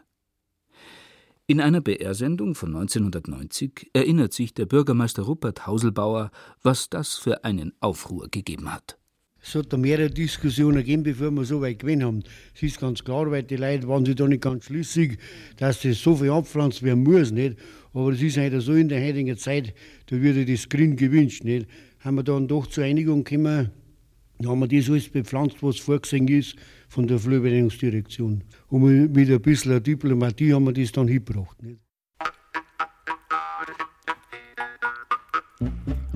In 1.47 1.61
einer 1.61 1.81
BR-Sendung 1.81 2.53
von 2.53 2.75
1990 2.75 3.89
erinnert 3.93 4.33
sich 4.33 4.53
der 4.53 4.67
Bürgermeister 4.67 5.23
Rupert 5.23 5.65
Hauselbauer, 5.65 6.29
was 6.61 6.89
das 6.89 7.15
für 7.15 7.43
einen 7.43 7.73
Aufruhr 7.79 8.27
gegeben 8.29 8.71
hat. 8.71 8.99
Es 9.41 9.55
hat 9.55 9.71
da 9.71 9.77
mehrere 9.77 10.09
Diskussionen 10.09 10.77
gegeben, 10.77 11.03
bevor 11.03 11.31
wir 11.31 11.45
so 11.45 11.61
weit 11.61 11.79
gewesen 11.79 12.03
haben. 12.03 12.23
Es 12.55 12.63
ist 12.63 12.79
ganz 12.79 13.03
klar, 13.03 13.31
weil 13.31 13.43
die 13.43 13.55
Leute 13.55 13.87
waren 13.87 14.05
sich 14.05 14.15
da 14.15 14.27
nicht 14.27 14.41
ganz 14.41 14.65
schlüssig, 14.65 15.17
dass 15.57 15.81
das 15.81 16.01
so 16.01 16.15
viel 16.15 16.29
abpflanzt 16.29 16.83
werden 16.83 17.03
muss, 17.03 17.31
nicht? 17.31 17.57
Aber 17.93 18.11
es 18.11 18.21
ist 18.21 18.37
halt 18.37 18.61
so 18.61 18.73
in 18.73 18.89
der 18.89 19.03
heutigen 19.03 19.37
Zeit, 19.37 19.73
da 20.07 20.21
würde 20.21 20.45
das 20.45 20.67
Grün 20.67 20.95
gewünscht, 20.95 21.43
nicht? 21.43 21.67
Haben 21.99 22.15
wir 22.15 22.23
dann 22.23 22.47
doch 22.47 22.67
zur 22.67 22.83
Einigung 22.83 23.23
gekommen, 23.23 23.71
dann 24.37 24.51
haben 24.51 24.59
wir 24.59 24.67
das 24.67 24.89
alles 24.89 25.09
bepflanzt, 25.09 25.57
was 25.61 25.79
vorgesehen 25.79 26.27
ist 26.27 26.55
von 26.87 27.07
der 27.07 27.19
Flurbereinigungsdirektion. 27.19 28.43
Und 28.67 29.13
mit 29.13 29.29
ein 29.29 29.41
bisschen 29.41 29.81
Diplomatie 29.83 30.53
haben 30.53 30.65
wir 30.65 30.73
das 30.73 30.91
dann 30.91 31.07
hingebracht, 31.07 31.61
nicht? 31.63 31.79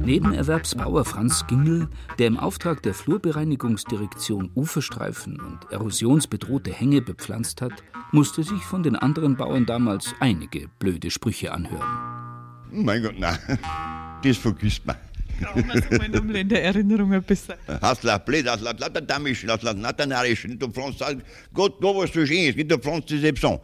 Nebenerwerbsbauer 0.05 1.05
Franz 1.05 1.48
Gingel, 1.48 1.88
der 2.19 2.27
im 2.27 2.38
Auftrag 2.38 2.83
der 2.83 2.93
Flurbereinigungsdirektion 2.93 4.51
Uferstreifen 4.53 5.39
und 5.39 5.72
erosionsbedrohte 5.72 6.74
Hänge 6.74 7.01
bepflanzt 7.01 7.62
hat, 7.62 7.72
musste 8.12 8.43
sich 8.43 8.62
von 8.63 8.83
den 8.83 8.98
anderen 8.98 9.38
Bauern 9.38 9.65
damals 9.65 10.13
einige 10.19 10.67
blöde 10.77 11.10
Sprüche 11.10 11.53
anhören. 11.53 11.88
Mein 12.69 13.01
Gott, 13.01 13.17
nein, 13.17 13.38
das 14.24 14.36
vergisst 14.36 14.86
man. 14.86 14.98
Brauchen 15.41 15.67
wir 15.69 16.10
so 16.12 16.24
mal 16.24 16.36
in 16.36 16.50
der 16.50 16.65
Erinnerung 16.65 17.13
ein 17.13 17.24
bisschen. 17.24 17.55
Hast 17.81 18.03
la 18.03 18.17
blöd, 18.17 18.45
hast 18.45 18.62
la 18.62 18.72
lauter 18.72 19.00
damisch, 19.00 19.45
hast 19.48 19.63
la 19.63 19.74
du 19.74 20.67
pflanzt 20.69 21.01
Gott, 21.53 21.81
da 21.81 21.88
was 21.88 22.12
so 22.12 22.25
schön 22.25 22.53
ist, 22.53 22.69
du 22.69 22.77
pflanzt 22.77 23.10
das 23.10 23.43
an. 23.45 23.60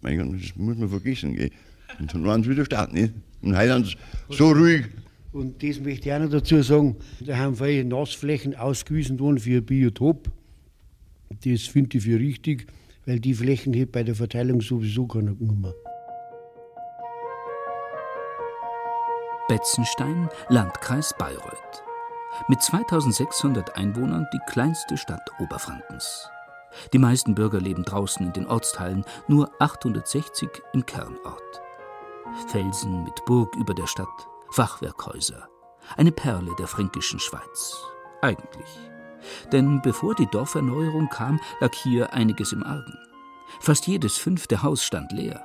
Mein 0.00 0.18
Gott, 0.18 0.40
das 0.40 0.56
muss 0.56 0.78
man 0.78 0.88
vergessen, 0.88 1.36
gell. 1.36 1.50
Und 1.98 2.14
dann 2.14 2.24
waren 2.24 2.42
sie 2.42 2.48
wieder 2.50 2.64
starten, 2.64 2.94
nicht? 2.94 3.12
Und 3.42 3.54
heute 3.54 3.74
sind 3.74 3.86
sie 3.86 3.96
so 4.34 4.52
ruhig. 4.52 4.86
Und 5.36 5.62
das 5.62 5.80
möchte 5.80 6.08
ich 6.08 6.14
auch 6.14 6.18
noch 6.18 6.30
dazu 6.30 6.62
sagen, 6.62 6.96
da 7.20 7.36
haben 7.36 7.56
viele 7.56 7.84
Nassflächen 7.84 8.54
ausgewiesen 8.54 9.20
worden 9.20 9.38
für 9.38 9.60
Biotop. 9.60 10.30
Das 11.44 11.62
finde 11.64 11.98
ich 11.98 12.04
für 12.04 12.18
richtig, 12.18 12.66
weil 13.04 13.20
die 13.20 13.34
Flächen 13.34 13.74
hier 13.74 13.90
bei 13.90 14.02
der 14.02 14.14
Verteilung 14.14 14.62
sowieso 14.62 15.06
keiner 15.06 15.34
genommen. 15.34 15.74
Betzenstein, 19.46 20.30
Landkreis 20.48 21.14
Bayreuth. 21.18 21.82
Mit 22.48 22.62
2600 22.62 23.76
Einwohnern 23.76 24.26
die 24.32 24.40
kleinste 24.50 24.96
Stadt 24.96 25.30
Oberfrankens. 25.38 26.30
Die 26.94 26.98
meisten 26.98 27.34
Bürger 27.34 27.60
leben 27.60 27.82
draußen 27.84 28.24
in 28.24 28.32
den 28.32 28.46
Ortsteilen, 28.46 29.04
nur 29.28 29.50
860 29.58 30.48
im 30.72 30.86
Kernort. 30.86 31.60
Felsen 32.48 33.04
mit 33.04 33.22
Burg 33.26 33.54
über 33.56 33.74
der 33.74 33.86
Stadt, 33.86 34.26
Fachwerkhäuser, 34.56 35.50
eine 35.98 36.12
Perle 36.12 36.50
der 36.58 36.66
fränkischen 36.66 37.20
Schweiz. 37.20 37.76
Eigentlich. 38.22 38.70
Denn 39.52 39.82
bevor 39.82 40.14
die 40.14 40.28
Dorferneuerung 40.32 41.10
kam, 41.10 41.38
lag 41.60 41.74
hier 41.74 42.14
einiges 42.14 42.54
im 42.54 42.62
Argen. 42.62 42.94
Fast 43.60 43.86
jedes 43.86 44.16
fünfte 44.16 44.62
Haus 44.62 44.82
stand 44.82 45.12
leer. 45.12 45.44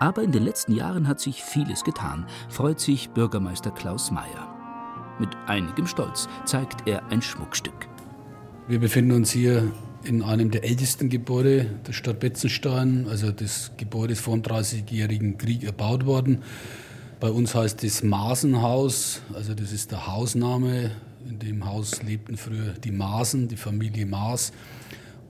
Aber 0.00 0.22
in 0.22 0.32
den 0.32 0.42
letzten 0.42 0.74
Jahren 0.74 1.08
hat 1.08 1.18
sich 1.18 1.42
vieles 1.42 1.82
getan, 1.82 2.26
freut 2.50 2.78
sich 2.78 3.08
Bürgermeister 3.08 3.70
Klaus 3.70 4.10
Mayer. 4.10 4.54
Mit 5.18 5.34
einigem 5.46 5.86
Stolz 5.86 6.28
zeigt 6.44 6.86
er 6.86 7.06
ein 7.06 7.22
Schmuckstück. 7.22 7.88
Wir 8.68 8.80
befinden 8.80 9.12
uns 9.12 9.30
hier 9.30 9.72
in 10.04 10.22
einem 10.22 10.50
der 10.50 10.64
ältesten 10.64 11.08
Gebäude 11.08 11.64
der 11.86 11.94
Stadt 11.94 12.20
Betzenstein. 12.20 13.06
Also 13.08 13.32
das 13.32 13.72
Gebäude 13.78 14.12
ist 14.12 14.20
vor 14.20 14.36
dem 14.36 14.42
30-jährigen 14.42 15.38
Krieg 15.38 15.64
erbaut 15.64 16.04
worden. 16.04 16.42
Bei 17.20 17.30
uns 17.30 17.54
heißt 17.54 17.84
es 17.84 18.02
Masenhaus, 18.02 19.20
also 19.34 19.52
das 19.52 19.72
ist 19.72 19.90
der 19.90 20.06
Hausname. 20.06 20.90
In 21.28 21.38
dem 21.38 21.66
Haus 21.66 22.02
lebten 22.02 22.38
früher 22.38 22.72
die 22.72 22.92
Masen, 22.92 23.46
die 23.46 23.58
Familie 23.58 24.06
Maas. 24.06 24.54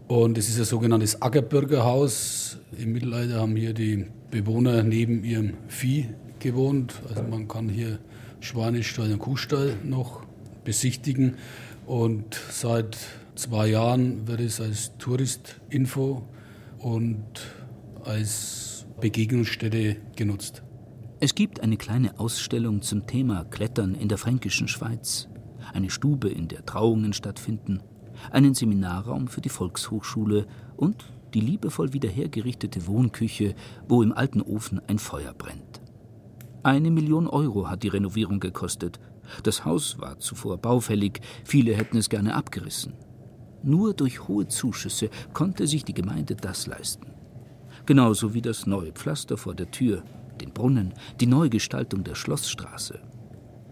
Und 0.06 0.38
es 0.38 0.48
ist 0.48 0.60
ein 0.60 0.66
sogenanntes 0.66 1.20
Ackerbürgerhaus. 1.20 2.58
Im 2.78 2.92
Mittelalter 2.92 3.40
haben 3.40 3.56
hier 3.56 3.74
die 3.74 4.06
Bewohner 4.30 4.84
neben 4.84 5.24
ihrem 5.24 5.54
Vieh 5.66 6.06
gewohnt. 6.38 6.94
Also 7.08 7.24
man 7.24 7.48
kann 7.48 7.68
hier 7.68 7.98
Schweinestall 8.38 9.12
und 9.12 9.18
Kuhstall 9.18 9.74
noch 9.82 10.22
besichtigen. 10.62 11.38
Und 11.86 12.40
seit 12.52 12.98
zwei 13.34 13.66
Jahren 13.66 14.28
wird 14.28 14.38
es 14.38 14.60
als 14.60 14.96
Touristinfo 14.98 16.22
und 16.78 17.24
als 18.04 18.86
Begegnungsstätte 19.00 19.96
genutzt. 20.14 20.62
Es 21.22 21.34
gibt 21.34 21.60
eine 21.60 21.76
kleine 21.76 22.18
Ausstellung 22.18 22.80
zum 22.80 23.06
Thema 23.06 23.44
Klettern 23.44 23.94
in 23.94 24.08
der 24.08 24.16
fränkischen 24.16 24.68
Schweiz, 24.68 25.28
eine 25.74 25.90
Stube, 25.90 26.30
in 26.30 26.48
der 26.48 26.64
Trauungen 26.64 27.12
stattfinden, 27.12 27.82
einen 28.30 28.54
Seminarraum 28.54 29.28
für 29.28 29.42
die 29.42 29.50
Volkshochschule 29.50 30.46
und 30.78 31.12
die 31.34 31.42
liebevoll 31.42 31.92
wiederhergerichtete 31.92 32.86
Wohnküche, 32.86 33.54
wo 33.86 34.02
im 34.02 34.14
alten 34.14 34.40
Ofen 34.40 34.80
ein 34.86 34.98
Feuer 34.98 35.34
brennt. 35.34 35.82
Eine 36.62 36.90
Million 36.90 37.26
Euro 37.26 37.68
hat 37.68 37.82
die 37.82 37.88
Renovierung 37.88 38.40
gekostet. 38.40 38.98
Das 39.42 39.66
Haus 39.66 39.98
war 39.98 40.20
zuvor 40.20 40.56
baufällig, 40.56 41.20
viele 41.44 41.76
hätten 41.76 41.98
es 41.98 42.08
gerne 42.08 42.34
abgerissen. 42.34 42.94
Nur 43.62 43.92
durch 43.92 44.26
hohe 44.26 44.48
Zuschüsse 44.48 45.10
konnte 45.34 45.66
sich 45.66 45.84
die 45.84 45.94
Gemeinde 45.94 46.34
das 46.34 46.66
leisten. 46.66 47.08
Genauso 47.84 48.32
wie 48.32 48.40
das 48.40 48.66
neue 48.66 48.92
Pflaster 48.92 49.36
vor 49.36 49.54
der 49.54 49.70
Tür, 49.70 50.02
den 50.40 50.52
Brunnen, 50.52 50.94
die 51.20 51.26
Neugestaltung 51.26 52.04
der 52.04 52.14
Schlossstraße. 52.14 53.00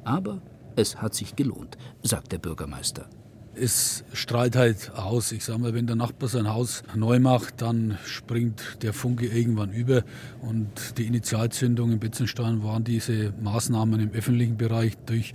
Aber 0.04 0.42
es 0.76 1.02
hat 1.02 1.14
sich 1.14 1.36
gelohnt, 1.36 1.76
sagt 2.02 2.32
der 2.32 2.38
Bürgermeister. 2.38 3.08
Es 3.54 4.04
strahlt 4.12 4.54
halt 4.54 4.92
aus. 4.94 5.32
Ich 5.32 5.44
sage 5.44 5.58
mal, 5.58 5.74
wenn 5.74 5.88
der 5.88 5.96
Nachbar 5.96 6.28
sein 6.28 6.48
Haus 6.48 6.84
neu 6.94 7.18
macht, 7.18 7.60
dann 7.60 7.98
springt 8.04 8.78
der 8.82 8.92
Funke 8.92 9.26
irgendwann 9.26 9.72
über. 9.72 10.04
Und 10.40 10.96
die 10.96 11.06
Initialzündung 11.06 11.90
in 11.90 11.98
Betzenstein 11.98 12.62
waren 12.62 12.84
diese 12.84 13.32
Maßnahmen 13.40 13.98
im 13.98 14.10
öffentlichen 14.12 14.56
Bereich 14.56 14.96
durch 15.06 15.34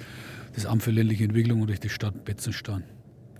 das 0.56 0.66
Amt 0.66 0.84
für 0.84 0.92
ländliche 0.92 1.25
Entwicklung 1.25 1.62
und 1.62 1.68
durch 1.68 1.82
die 1.82 1.90
Stadt 1.90 2.24
Betzenstein. 2.24 2.84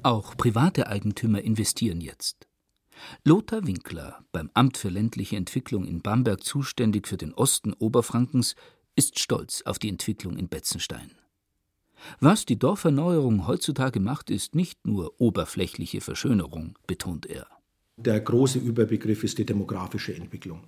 Auch 0.02 0.36
private 0.36 0.88
Eigentümer 0.88 1.42
investieren 1.42 2.02
jetzt. 2.02 2.46
Lothar 3.24 3.66
Winkler, 3.66 4.24
beim 4.32 4.50
Amt 4.54 4.78
für 4.78 4.90
ländliche 4.90 5.36
Entwicklung 5.36 5.86
in 5.86 6.02
Bamberg 6.02 6.44
zuständig 6.44 7.08
für 7.08 7.18
den 7.18 7.34
Osten 7.34 7.74
Oberfrankens, 7.74 8.56
ist 8.96 9.20
stolz 9.20 9.64
auf 9.64 9.80
die 9.80 9.90
Entwicklung 9.90 10.38
in 10.38 10.50
Betzenstein. 10.50 11.12
Was 12.20 12.46
die 12.46 12.60
Dorferneuerung 12.60 13.48
heutzutage 13.48 14.00
macht, 14.00 14.30
ist 14.30 14.56
nicht 14.56 14.86
nur 14.86 15.14
oberflächliche 15.20 16.02
Verschönerung, 16.02 16.78
betont 16.86 17.26
er. 17.26 17.48
Der 17.98 18.20
große 18.20 18.58
Überbegriff 18.58 19.24
ist 19.24 19.38
die 19.38 19.46
demografische 19.46 20.16
Entwicklung. 20.16 20.64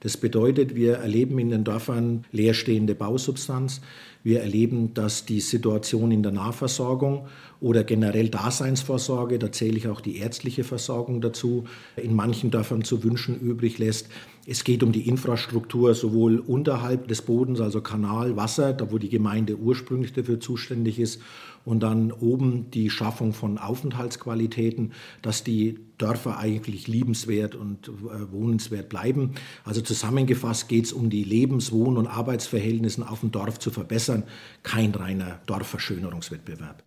Das 0.00 0.16
bedeutet, 0.16 0.74
wir 0.74 0.96
erleben 0.96 1.38
in 1.38 1.50
den 1.50 1.64
Dörfern 1.64 2.24
leerstehende 2.32 2.96
Bausubstanz. 2.96 3.80
Wir 4.24 4.40
erleben, 4.40 4.94
dass 4.94 5.26
die 5.26 5.40
Situation 5.40 6.10
in 6.10 6.22
der 6.22 6.32
Nahversorgung 6.32 7.26
oder 7.60 7.84
generell 7.84 8.30
Daseinsvorsorge, 8.30 9.38
da 9.38 9.52
zähle 9.52 9.76
ich 9.76 9.86
auch 9.86 10.00
die 10.00 10.16
ärztliche 10.16 10.64
Versorgung 10.64 11.20
dazu, 11.20 11.64
in 11.96 12.14
manchen 12.14 12.50
Dörfern 12.50 12.84
zu 12.84 13.04
wünschen 13.04 13.38
übrig 13.38 13.76
lässt. 13.76 14.08
Es 14.46 14.64
geht 14.64 14.82
um 14.82 14.92
die 14.92 15.08
Infrastruktur 15.08 15.94
sowohl 15.94 16.38
unterhalb 16.38 17.06
des 17.08 17.20
Bodens, 17.20 17.60
also 17.60 17.82
Kanal, 17.82 18.34
Wasser, 18.34 18.72
da 18.72 18.90
wo 18.90 18.96
die 18.96 19.10
Gemeinde 19.10 19.58
ursprünglich 19.58 20.14
dafür 20.14 20.40
zuständig 20.40 20.98
ist, 20.98 21.20
und 21.64 21.82
dann 21.82 22.12
oben 22.12 22.70
die 22.70 22.90
Schaffung 22.90 23.32
von 23.32 23.58
Aufenthaltsqualitäten, 23.58 24.92
dass 25.22 25.44
die 25.44 25.78
Dörfer 25.98 26.38
eigentlich 26.38 26.88
liebenswert 26.88 27.54
und 27.54 27.88
äh, 27.88 28.32
wohnenswert 28.32 28.88
bleiben. 28.88 29.32
Also 29.64 29.80
zusammengefasst 29.80 30.68
geht 30.68 30.86
es 30.86 30.92
um 30.92 31.08
die 31.08 31.24
Lebens-, 31.24 31.72
Wohn- 31.72 31.96
und 31.96 32.06
Arbeitsverhältnisse 32.06 33.08
auf 33.08 33.20
dem 33.20 33.30
Dorf 33.32 33.58
zu 33.58 33.70
verbessern, 33.70 34.13
kein 34.62 34.94
reiner 34.94 35.40
Dorfverschönerungswettbewerb. 35.46 36.82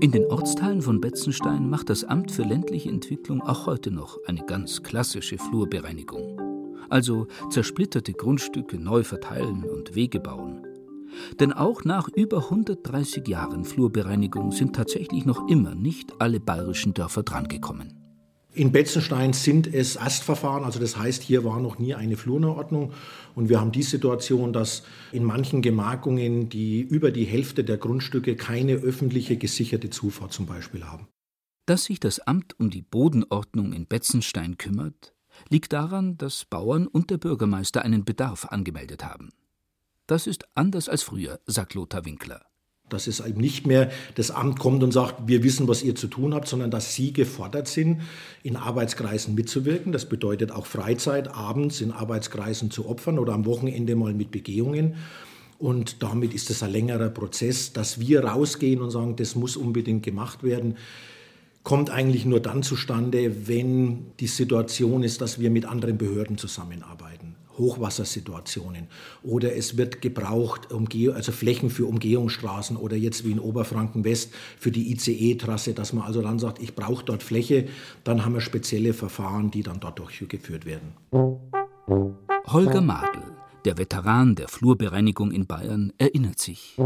In 0.00 0.12
den 0.12 0.24
Ortsteilen 0.26 0.82
von 0.82 1.00
Betzenstein 1.00 1.68
macht 1.68 1.90
das 1.90 2.04
Amt 2.04 2.32
für 2.32 2.42
ländliche 2.42 2.88
Entwicklung 2.88 3.42
auch 3.42 3.66
heute 3.66 3.90
noch 3.90 4.18
eine 4.26 4.44
ganz 4.44 4.82
klassische 4.82 5.38
Flurbereinigung. 5.38 6.40
Also 6.88 7.26
zersplitterte 7.50 8.12
Grundstücke 8.12 8.78
neu 8.78 9.02
verteilen 9.02 9.64
und 9.64 9.94
Wege 9.94 10.20
bauen. 10.20 10.66
Denn 11.40 11.52
auch 11.52 11.84
nach 11.84 12.08
über 12.08 12.44
130 12.44 13.26
Jahren 13.28 13.64
Flurbereinigung 13.64 14.52
sind 14.52 14.74
tatsächlich 14.74 15.24
noch 15.24 15.48
immer 15.48 15.74
nicht 15.74 16.20
alle 16.20 16.40
bayerischen 16.40 16.94
Dörfer 16.94 17.22
drangekommen. 17.22 18.03
In 18.54 18.70
Betzenstein 18.70 19.32
sind 19.32 19.66
es 19.66 19.96
Erstverfahren, 19.96 20.62
also 20.62 20.78
das 20.78 20.96
heißt, 20.96 21.22
hier 21.22 21.42
war 21.42 21.58
noch 21.58 21.80
nie 21.80 21.92
eine 21.94 22.16
Flurordnung. 22.16 22.92
Und 23.34 23.48
wir 23.48 23.60
haben 23.60 23.72
die 23.72 23.82
Situation, 23.82 24.52
dass 24.52 24.84
in 25.10 25.24
manchen 25.24 25.60
Gemarkungen 25.60 26.48
die 26.48 26.80
über 26.80 27.10
die 27.10 27.24
Hälfte 27.24 27.64
der 27.64 27.78
Grundstücke 27.78 28.36
keine 28.36 28.74
öffentliche 28.74 29.36
gesicherte 29.36 29.90
Zufahrt 29.90 30.32
zum 30.32 30.46
Beispiel 30.46 30.84
haben. 30.84 31.08
Dass 31.66 31.84
sich 31.84 31.98
das 31.98 32.20
Amt 32.20 32.58
um 32.60 32.70
die 32.70 32.82
Bodenordnung 32.82 33.72
in 33.72 33.88
Betzenstein 33.88 34.56
kümmert, 34.56 35.14
liegt 35.48 35.72
daran, 35.72 36.16
dass 36.16 36.44
Bauern 36.44 36.86
und 36.86 37.10
der 37.10 37.18
Bürgermeister 37.18 37.82
einen 37.82 38.04
Bedarf 38.04 38.44
angemeldet 38.44 39.04
haben. 39.04 39.30
Das 40.06 40.28
ist 40.28 40.44
anders 40.54 40.88
als 40.88 41.02
früher, 41.02 41.40
sagt 41.46 41.74
Lothar 41.74 42.04
Winkler. 42.04 42.46
Dass 42.94 43.06
es 43.06 43.20
eben 43.20 43.40
nicht 43.40 43.66
mehr 43.66 43.90
das 44.14 44.30
Amt 44.30 44.58
kommt 44.58 44.82
und 44.82 44.92
sagt, 44.92 45.26
wir 45.26 45.42
wissen, 45.42 45.68
was 45.68 45.82
ihr 45.82 45.94
zu 45.94 46.06
tun 46.06 46.32
habt, 46.32 46.48
sondern 46.48 46.70
dass 46.70 46.94
Sie 46.94 47.12
gefordert 47.12 47.68
sind, 47.68 48.00
in 48.42 48.56
Arbeitskreisen 48.56 49.34
mitzuwirken. 49.34 49.92
Das 49.92 50.08
bedeutet 50.08 50.52
auch 50.52 50.64
Freizeit, 50.64 51.34
abends 51.34 51.80
in 51.80 51.90
Arbeitskreisen 51.90 52.70
zu 52.70 52.88
opfern 52.88 53.18
oder 53.18 53.34
am 53.34 53.44
Wochenende 53.44 53.96
mal 53.96 54.14
mit 54.14 54.30
Begehungen. 54.30 54.94
Und 55.58 56.02
damit 56.02 56.34
ist 56.34 56.50
es 56.50 56.62
ein 56.62 56.72
längerer 56.72 57.10
Prozess, 57.10 57.72
dass 57.72 58.00
wir 58.00 58.24
rausgehen 58.24 58.80
und 58.80 58.90
sagen, 58.90 59.16
das 59.16 59.34
muss 59.34 59.56
unbedingt 59.56 60.02
gemacht 60.02 60.42
werden 60.42 60.76
kommt 61.64 61.90
eigentlich 61.90 62.26
nur 62.26 62.40
dann 62.40 62.62
zustande, 62.62 63.48
wenn 63.48 64.12
die 64.20 64.26
Situation 64.26 65.02
ist, 65.02 65.20
dass 65.20 65.40
wir 65.40 65.50
mit 65.50 65.64
anderen 65.64 65.98
Behörden 65.98 66.38
zusammenarbeiten. 66.38 67.34
Hochwassersituationen 67.56 68.88
oder 69.22 69.54
es 69.54 69.76
wird 69.76 70.02
gebraucht, 70.02 70.68
also 70.72 71.32
Flächen 71.32 71.70
für 71.70 71.86
Umgehungsstraßen 71.86 72.76
oder 72.76 72.96
jetzt 72.96 73.24
wie 73.24 73.30
in 73.30 73.38
Oberfranken 73.38 74.04
West 74.04 74.32
für 74.58 74.72
die 74.72 74.90
ICE-Trasse, 74.92 75.72
dass 75.72 75.92
man 75.92 76.04
also 76.04 76.20
dann 76.20 76.40
sagt, 76.40 76.60
ich 76.60 76.74
brauche 76.74 77.04
dort 77.04 77.22
Fläche, 77.22 77.68
dann 78.02 78.24
haben 78.24 78.34
wir 78.34 78.40
spezielle 78.40 78.92
Verfahren, 78.92 79.52
die 79.52 79.62
dann 79.62 79.78
dort 79.78 80.00
durchgeführt 80.00 80.66
werden. 80.66 80.94
Holger 82.46 82.80
Madel, 82.80 83.22
der 83.64 83.78
Veteran 83.78 84.34
der 84.34 84.48
Flurbereinigung 84.48 85.30
in 85.30 85.46
Bayern, 85.46 85.92
erinnert 85.96 86.40
sich. 86.40 86.76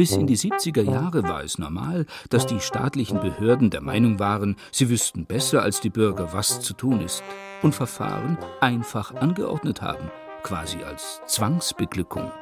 Bis 0.00 0.12
in 0.12 0.26
die 0.26 0.38
70er 0.38 0.80
Jahre 0.80 1.24
war 1.24 1.44
es 1.44 1.58
normal, 1.58 2.06
dass 2.30 2.46
die 2.46 2.60
staatlichen 2.60 3.20
Behörden 3.20 3.68
der 3.68 3.82
Meinung 3.82 4.18
waren, 4.18 4.56
sie 4.72 4.88
wüssten 4.88 5.26
besser 5.26 5.62
als 5.62 5.82
die 5.82 5.90
Bürger, 5.90 6.32
was 6.32 6.62
zu 6.62 6.72
tun 6.72 7.02
ist, 7.02 7.22
und 7.60 7.74
Verfahren 7.74 8.38
einfach 8.62 9.14
angeordnet 9.14 9.82
haben, 9.82 10.10
quasi 10.42 10.78
als 10.78 11.20
Zwangsbeglückung. 11.26 12.32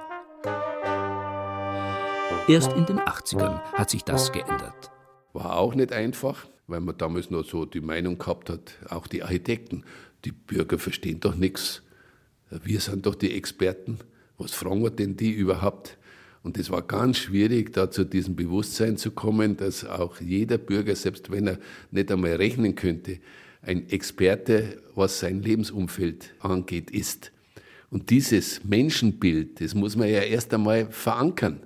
Erst 2.47 2.75
in 2.75 2.87
den 2.87 3.01
80ern 3.01 3.59
hat 3.73 3.90
sich 3.90 4.05
das 4.05 4.31
geändert. 4.31 4.92
War 5.33 5.57
auch 5.57 5.75
nicht 5.75 5.92
einfach, 5.92 6.47
weil 6.68 6.79
man 6.79 6.97
damals 6.97 7.29
noch 7.29 7.44
so 7.44 7.64
die 7.64 7.81
Meinung 7.81 8.18
gehabt 8.18 8.51
hat, 8.51 8.75
auch 8.88 9.09
die 9.09 9.25
Architekten, 9.25 9.83
die 10.25 10.31
Bürger 10.31 10.79
verstehen 10.79 11.18
doch 11.18 11.35
nichts. 11.35 11.83
Wir 12.51 12.79
sind 12.79 13.07
doch 13.07 13.16
die 13.16 13.35
Experten. 13.35 13.99
Was 14.37 14.55
fragen 14.55 14.85
wir 14.85 14.90
denn 14.90 15.16
die 15.16 15.33
überhaupt? 15.33 15.97
Und 16.42 16.57
es 16.59 16.70
war 16.70 16.83
ganz 16.83 17.18
schwierig, 17.18 17.72
da 17.72 17.90
zu 17.90 18.05
diesem 18.05 18.37
Bewusstsein 18.37 18.96
zu 18.96 19.11
kommen, 19.11 19.57
dass 19.57 19.85
auch 19.85 20.20
jeder 20.20 20.59
Bürger, 20.59 20.94
selbst 20.96 21.31
wenn 21.31 21.46
er 21.46 21.59
nicht 21.90 22.11
einmal 22.11 22.37
rechnen 22.37 22.74
könnte, 22.74 23.18
ein 23.62 23.88
Experte, 23.90 24.81
was 24.94 25.18
sein 25.20 25.42
Lebensumfeld 25.42 26.35
angeht, 26.40 26.90
ist. 26.90 27.33
Und 27.90 28.11
dieses 28.11 28.64
Menschenbild, 28.64 29.61
das 29.61 29.74
muss 29.74 29.96
man 29.96 30.09
ja 30.09 30.20
erst 30.20 30.55
einmal 30.55 30.90
verankern. 30.90 31.61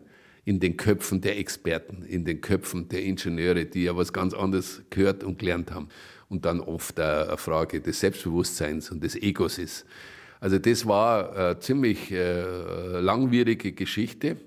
in 0.44 0.58
den 0.58 0.76
Köpfen 0.76 1.20
der 1.20 1.38
Experten, 1.38 2.02
in 2.02 2.24
den 2.24 2.40
Köpfen 2.40 2.88
der 2.88 3.04
Ingenieure, 3.04 3.64
die 3.64 3.84
ja 3.84 3.96
was 3.96 4.12
ganz 4.12 4.34
anderes 4.34 4.82
gehört 4.90 5.22
und 5.22 5.38
gelernt 5.38 5.70
haben. 5.70 5.88
Und 6.28 6.44
dann 6.44 6.60
oft 6.60 6.98
eine 6.98 7.36
Frage 7.36 7.80
des 7.80 8.00
Selbstbewusstseins 8.00 8.90
und 8.90 9.04
des 9.04 9.14
Egos 9.14 9.58
ist. 9.58 9.84
Also 10.42 10.58
das 10.58 10.86
war 10.86 11.36
eine 11.36 11.60
ziemlich 11.60 12.10
äh, 12.10 12.98
langwierige 12.98 13.70
Geschichte. 13.70 14.38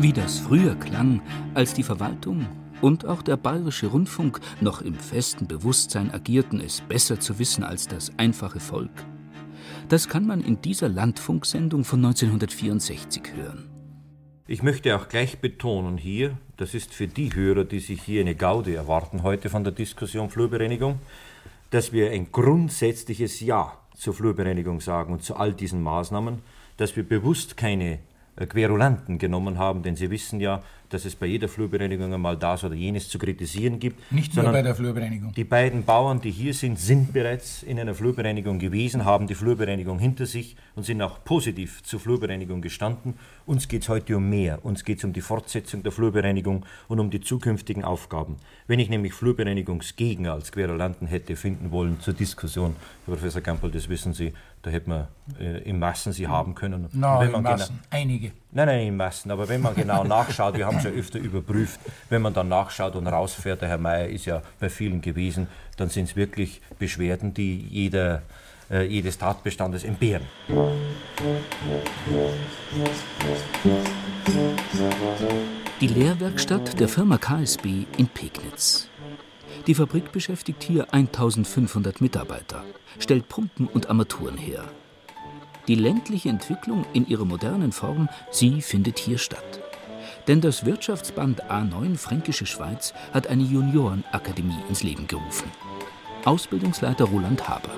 Wie 0.00 0.12
das 0.12 0.40
früher 0.40 0.74
klang, 0.74 1.22
als 1.54 1.72
die 1.72 1.84
Verwaltung 1.84 2.48
und 2.80 3.06
auch 3.06 3.22
der 3.22 3.36
bayerische 3.36 3.86
Rundfunk 3.86 4.40
noch 4.60 4.82
im 4.82 4.94
festen 4.94 5.46
Bewusstsein 5.46 6.12
agierten, 6.12 6.60
es 6.60 6.80
besser 6.80 7.20
zu 7.20 7.38
wissen 7.38 7.62
als 7.62 7.86
das 7.86 8.10
einfache 8.16 8.58
Volk. 8.58 8.90
Das 9.88 10.08
kann 10.08 10.26
man 10.26 10.42
in 10.42 10.60
dieser 10.62 10.88
Landfunksendung 10.88 11.84
von 11.84 12.04
1964 12.04 13.22
hören. 13.36 13.70
Ich 14.48 14.64
möchte 14.64 14.96
auch 14.96 15.08
gleich 15.08 15.38
betonen 15.38 15.96
hier, 15.96 16.36
das 16.56 16.74
ist 16.74 16.92
für 16.92 17.06
die 17.06 17.32
Hörer, 17.32 17.64
die 17.64 17.78
sich 17.78 18.02
hier 18.02 18.22
eine 18.22 18.34
Gaude 18.34 18.74
erwarten 18.74 19.22
heute 19.22 19.48
von 19.48 19.62
der 19.62 19.72
Diskussion 19.72 20.28
Flurbereinigung, 20.28 20.98
dass 21.70 21.92
wir 21.92 22.10
ein 22.10 22.32
grundsätzliches 22.32 23.38
Ja 23.38 23.78
zur 23.98 24.14
Flurbereinigung 24.14 24.80
sagen 24.80 25.12
und 25.12 25.22
zu 25.22 25.36
all 25.36 25.52
diesen 25.52 25.82
Maßnahmen, 25.82 26.40
dass 26.76 26.96
wir 26.96 27.06
bewusst 27.06 27.56
keine 27.56 27.98
äh, 28.36 28.46
Querulanten 28.46 29.18
genommen 29.18 29.58
haben, 29.58 29.82
denn 29.82 29.96
Sie 29.96 30.10
wissen 30.10 30.40
ja, 30.40 30.62
dass 30.88 31.04
es 31.04 31.14
bei 31.14 31.26
jeder 31.26 31.48
Flurbereinigung 31.48 32.12
einmal 32.12 32.36
das 32.36 32.64
oder 32.64 32.74
jenes 32.74 33.08
zu 33.08 33.18
kritisieren 33.18 33.78
gibt. 33.78 34.12
Nicht 34.12 34.34
nur 34.34 34.44
bei 34.44 34.62
der 34.62 34.74
Flurbereinigung. 34.74 35.32
Die 35.32 35.44
beiden 35.44 35.84
Bauern, 35.84 36.20
die 36.20 36.30
hier 36.30 36.54
sind, 36.54 36.78
sind 36.78 37.12
bereits 37.12 37.62
in 37.62 37.78
einer 37.78 37.94
Flurbereinigung 37.94 38.58
gewesen, 38.58 39.04
haben 39.04 39.26
die 39.26 39.34
Flurbereinigung 39.34 39.98
hinter 39.98 40.26
sich 40.26 40.56
und 40.74 40.84
sind 40.84 41.02
auch 41.02 41.24
positiv 41.24 41.82
zur 41.82 42.00
Flurbereinigung 42.00 42.60
gestanden. 42.60 43.14
Uns 43.46 43.68
geht 43.68 43.82
es 43.82 43.88
heute 43.88 44.16
um 44.16 44.28
mehr. 44.28 44.64
Uns 44.64 44.84
geht 44.84 44.98
es 44.98 45.04
um 45.04 45.12
die 45.12 45.20
Fortsetzung 45.20 45.82
der 45.82 45.92
Flurbereinigung 45.92 46.64
und 46.88 47.00
um 47.00 47.10
die 47.10 47.20
zukünftigen 47.20 47.84
Aufgaben. 47.84 48.36
Wenn 48.66 48.78
ich 48.78 48.88
nämlich 48.88 49.12
Flurbereinigungsgegner 49.12 50.32
als 50.32 50.52
Querulanten 50.52 51.06
hätte 51.06 51.36
finden 51.36 51.70
wollen 51.70 52.00
zur 52.00 52.14
Diskussion, 52.14 52.76
Herr 53.06 53.14
Professor 53.14 53.40
Gampel, 53.40 53.70
das 53.70 53.88
wissen 53.88 54.12
Sie, 54.12 54.32
da 54.62 54.70
hätte 54.70 54.88
man 54.88 55.08
äh, 55.38 55.58
in 55.62 55.78
Massen 55.78 56.12
sie 56.12 56.26
haben 56.26 56.54
können. 56.54 56.88
No, 56.92 57.20
in 57.20 57.42
Massen, 57.42 57.78
einige. 57.90 58.32
Nein, 58.50 58.66
nein, 58.66 58.86
in 58.88 58.96
Massen. 58.96 59.30
Aber 59.30 59.48
wenn 59.48 59.60
man 59.60 59.74
genau 59.74 60.04
nachschaut, 60.04 60.56
wir 60.56 60.66
haben 60.66 60.77
es 60.78 60.84
ja 60.84 60.90
öfter 60.90 61.18
überprüft, 61.18 61.80
wenn 62.08 62.22
man 62.22 62.34
dann 62.34 62.48
nachschaut 62.48 62.96
und 62.96 63.06
rausfährt, 63.06 63.62
der 63.62 63.68
Herr 63.68 63.78
Mayer 63.78 64.08
ist 64.08 64.26
ja 64.26 64.42
bei 64.58 64.68
vielen 64.68 65.00
gewesen, 65.00 65.48
dann 65.76 65.88
sind 65.88 66.04
es 66.04 66.16
wirklich 66.16 66.60
Beschwerden, 66.78 67.34
die 67.34 67.58
jeder, 67.58 68.22
äh, 68.70 68.86
jedes 68.86 69.18
Tatbestandes 69.18 69.84
entbehren. 69.84 70.26
Die 75.80 75.86
Lehrwerkstatt 75.86 76.80
der 76.80 76.88
Firma 76.88 77.18
KSB 77.18 77.84
in 77.96 78.08
Pegnitz. 78.08 78.88
Die 79.66 79.74
Fabrik 79.74 80.12
beschäftigt 80.12 80.62
hier 80.62 80.92
1500 80.92 82.00
Mitarbeiter, 82.00 82.64
stellt 82.98 83.28
Pumpen 83.28 83.66
und 83.66 83.88
Armaturen 83.88 84.36
her. 84.36 84.64
Die 85.68 85.74
ländliche 85.74 86.30
Entwicklung 86.30 86.86
in 86.94 87.06
ihrer 87.06 87.26
modernen 87.26 87.72
Form, 87.72 88.08
sie 88.30 88.62
findet 88.62 88.98
hier 88.98 89.18
statt. 89.18 89.60
Denn 90.28 90.42
das 90.42 90.66
Wirtschaftsband 90.66 91.44
A9 91.50 91.96
Fränkische 91.96 92.44
Schweiz 92.44 92.92
hat 93.14 93.28
eine 93.28 93.42
Juniorenakademie 93.42 94.62
ins 94.68 94.82
Leben 94.82 95.06
gerufen. 95.06 95.50
Ausbildungsleiter 96.26 97.06
Roland 97.06 97.48
Haber. 97.48 97.70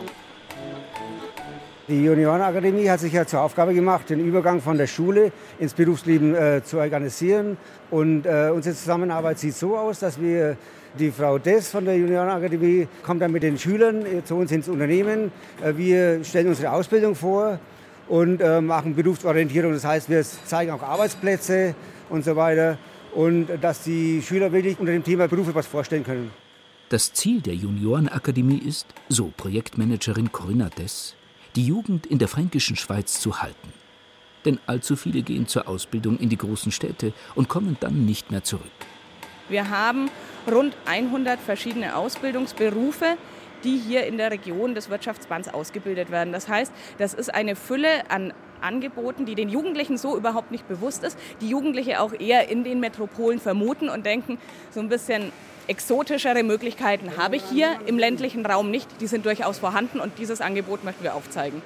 Die 1.87 2.05
Juniorenakademie 2.05 2.91
hat 2.91 2.99
sich 2.99 3.13
ja 3.13 3.25
zur 3.25 3.43
Aufgabe 3.43 3.73
gemacht, 3.73 4.11
den 4.11 4.19
Übergang 4.19 4.61
von 4.61 4.79
der 4.79 4.89
Schule 4.89 5.31
ins 5.61 5.75
Berufsleben 5.75 6.35
äh, 6.35 6.63
zu 6.65 6.79
organisieren. 6.79 7.57
Und 7.91 8.27
äh, 8.27 8.51
unsere 8.53 8.75
Zusammenarbeit 8.75 9.39
sieht 9.39 9.55
so 9.55 9.77
aus, 9.77 10.01
dass 10.01 10.21
wir 10.21 10.57
die 10.99 11.13
Frau 11.13 11.39
Dess 11.39 11.71
von 11.71 11.85
der 11.85 11.97
Juniorenakademie 11.97 12.89
kommt 13.05 13.23
dann 13.23 13.31
mit 13.31 13.45
den 13.45 13.59
Schülern 13.59 14.05
äh, 14.05 14.25
zu 14.25 14.35
uns 14.37 14.51
ins 14.51 14.69
Unternehmen. 14.69 15.31
Äh, 15.63 15.77
wir 15.77 16.25
stellen 16.25 16.49
unsere 16.49 16.73
Ausbildung 16.73 17.15
vor 17.15 17.61
und 18.09 18.41
äh, 18.41 18.61
machen 18.61 18.97
Berufsorientierung. 18.97 19.73
Das 19.73 19.85
heißt, 19.85 20.11
wir 20.11 20.25
zeigen 20.25 20.73
auch 20.73 20.83
Arbeitsplätze 20.83 21.77
und 22.11 22.25
so 22.25 22.37
weiter. 22.37 22.79
Und 23.15 23.49
dass 23.61 23.83
die 23.83 24.23
Schüler 24.23 24.53
wirklich 24.53 24.79
unter 24.79 24.93
dem 24.93 25.03
Thema 25.03 25.27
Berufe 25.29 25.55
was 25.55 25.67
vorstellen 25.67 26.05
können. 26.05 26.31
Das 26.91 27.13
Ziel 27.13 27.41
der 27.41 27.55
Juniorenakademie 27.55 28.59
ist, 28.59 28.87
so 29.09 29.33
Projektmanagerin 29.37 30.33
Corinna 30.33 30.69
Dess, 30.69 31.15
die 31.57 31.65
Jugend 31.65 32.07
in 32.07 32.19
der 32.19 32.29
fränkischen 32.29 32.77
Schweiz 32.77 33.21
zu 33.21 33.41
halten. 33.41 33.73
Denn 34.45 34.59
allzu 34.67 34.97
viele 34.97 35.23
gehen 35.23 35.47
zur 35.47 35.69
Ausbildung 35.69 36.19
in 36.19 36.29
die 36.29 36.37
großen 36.37 36.73
Städte 36.73 37.13
und 37.35 37.49
kommen 37.49 37.77
dann 37.81 38.07
nicht 38.07 38.31
mehr 38.31 38.43
zurück. 38.43 38.65
Wir 39.49 39.69
haben 39.69 40.11
rund 40.51 40.77
100 40.87 41.39
verschiedene 41.41 41.97
Ausbildungsberufe, 41.97 43.17
die 43.65 43.77
hier 43.77 44.07
in 44.07 44.17
der 44.17 44.31
Region 44.31 44.75
des 44.75 44.89
Wirtschaftsbands 44.89 45.49
ausgebildet 45.49 46.11
werden. 46.11 46.33
Das 46.33 46.49
heißt, 46.49 46.73
das 46.99 47.15
ist 47.15 47.35
eine 47.35 47.57
Fülle 47.57 48.11
an 48.11 48.33
Angeboten, 48.63 49.27
die 49.27 49.35
den 49.35 49.49
Jugendlichen 49.49 49.99
so 49.99 50.17
überhaupt 50.17 50.51
nicht 50.51 50.69
bewusst 50.69 51.05
ist, 51.05 51.19
die 51.41 51.49
Jugendliche 51.49 52.01
auch 52.01 52.13
eher 52.13 52.49
in 52.49 52.65
den 52.65 52.81
Metropolen 52.81 53.41
vermuten 53.41 53.89
und 53.89 54.07
denken, 54.07 54.39
so 54.71 54.81
ein 54.81 54.89
bisschen 54.89 55.33
exotischere 55.67 56.43
Möglichkeiten 56.43 57.17
habe 57.17 57.37
ich 57.37 57.45
hier 57.45 57.79
im 57.87 57.99
ländlichen 57.99 58.45
Raum 58.45 58.71
nicht. 58.71 58.89
Die 59.01 59.07
sind 59.07 59.25
durchaus 59.25 59.59
vorhanden 59.59 60.01
und 60.01 60.19
dieses 60.19 60.41
Angebot 60.41 60.85
möchten 60.85 61.05
wir 61.05 61.15
aufzeigen. 61.15 61.63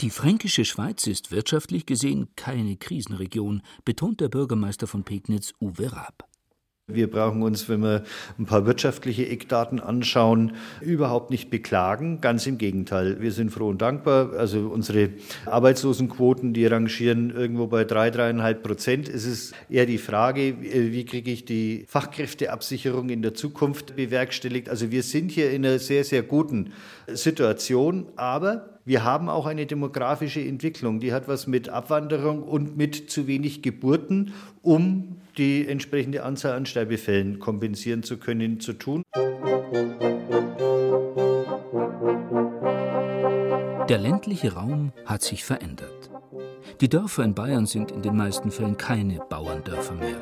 Die 0.00 0.10
fränkische 0.10 0.64
Schweiz 0.64 1.06
ist 1.08 1.32
wirtschaftlich 1.32 1.84
gesehen 1.84 2.28
keine 2.36 2.76
Krisenregion, 2.76 3.62
betont 3.84 4.20
der 4.20 4.28
Bürgermeister 4.28 4.86
von 4.86 5.02
Pegnitz 5.02 5.54
Uwe 5.60 5.92
Raab. 5.92 6.28
Wir 6.90 7.10
brauchen 7.10 7.42
uns, 7.42 7.68
wenn 7.68 7.82
wir 7.82 8.02
ein 8.38 8.46
paar 8.46 8.64
wirtschaftliche 8.64 9.28
Eckdaten 9.28 9.78
anschauen, 9.78 10.52
überhaupt 10.80 11.30
nicht 11.30 11.50
beklagen. 11.50 12.22
Ganz 12.22 12.46
im 12.46 12.56
Gegenteil. 12.56 13.20
Wir 13.20 13.30
sind 13.30 13.50
froh 13.50 13.68
und 13.68 13.82
dankbar. 13.82 14.32
Also 14.32 14.70
unsere 14.70 15.10
Arbeitslosenquoten, 15.44 16.54
die 16.54 16.64
rangieren 16.64 17.28
irgendwo 17.28 17.66
bei 17.66 17.84
drei, 17.84 18.08
dreieinhalb 18.10 18.62
Prozent. 18.62 19.06
Es 19.06 19.26
ist 19.26 19.54
eher 19.68 19.84
die 19.84 19.98
Frage, 19.98 20.54
wie 20.62 21.04
kriege 21.04 21.30
ich 21.30 21.44
die 21.44 21.84
Fachkräfteabsicherung 21.88 23.10
in 23.10 23.20
der 23.20 23.34
Zukunft 23.34 23.94
bewerkstelligt. 23.94 24.70
Also 24.70 24.90
wir 24.90 25.02
sind 25.02 25.30
hier 25.30 25.50
in 25.50 25.66
einer 25.66 25.80
sehr, 25.80 26.04
sehr 26.04 26.22
guten 26.22 26.72
Situation. 27.06 28.06
Aber 28.16 28.78
wir 28.86 29.04
haben 29.04 29.28
auch 29.28 29.44
eine 29.44 29.66
demografische 29.66 30.40
Entwicklung. 30.40 31.00
Die 31.00 31.12
hat 31.12 31.28
was 31.28 31.46
mit 31.46 31.68
Abwanderung 31.68 32.42
und 32.42 32.78
mit 32.78 33.10
zu 33.10 33.26
wenig 33.26 33.60
Geburten, 33.60 34.32
um 34.62 35.18
die 35.38 35.68
entsprechende 35.68 36.24
Anzahl 36.24 36.52
an 36.52 36.66
Sterbefällen 36.66 37.38
kompensieren 37.38 38.02
zu 38.02 38.18
können, 38.18 38.60
zu 38.60 38.72
tun. 38.72 39.02
Der 43.88 43.98
ländliche 43.98 44.52
Raum 44.54 44.92
hat 45.06 45.22
sich 45.22 45.44
verändert. 45.44 46.10
Die 46.80 46.88
Dörfer 46.88 47.24
in 47.24 47.34
Bayern 47.34 47.66
sind 47.66 47.90
in 47.90 48.02
den 48.02 48.16
meisten 48.16 48.50
Fällen 48.50 48.76
keine 48.76 49.20
Bauerndörfer 49.28 49.94
mehr. 49.94 50.20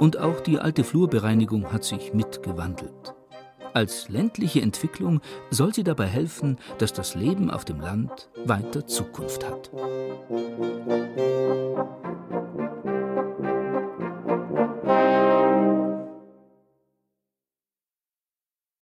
Und 0.00 0.18
auch 0.18 0.40
die 0.40 0.58
alte 0.58 0.82
Flurbereinigung 0.84 1.72
hat 1.72 1.84
sich 1.84 2.12
mitgewandelt. 2.12 3.14
Als 3.72 4.08
ländliche 4.08 4.62
Entwicklung 4.62 5.20
soll 5.50 5.74
sie 5.74 5.84
dabei 5.84 6.06
helfen, 6.06 6.58
dass 6.78 6.92
das 6.92 7.14
Leben 7.14 7.50
auf 7.50 7.64
dem 7.64 7.80
Land 7.80 8.30
weiter 8.44 8.86
Zukunft 8.86 9.46
hat. 9.46 9.70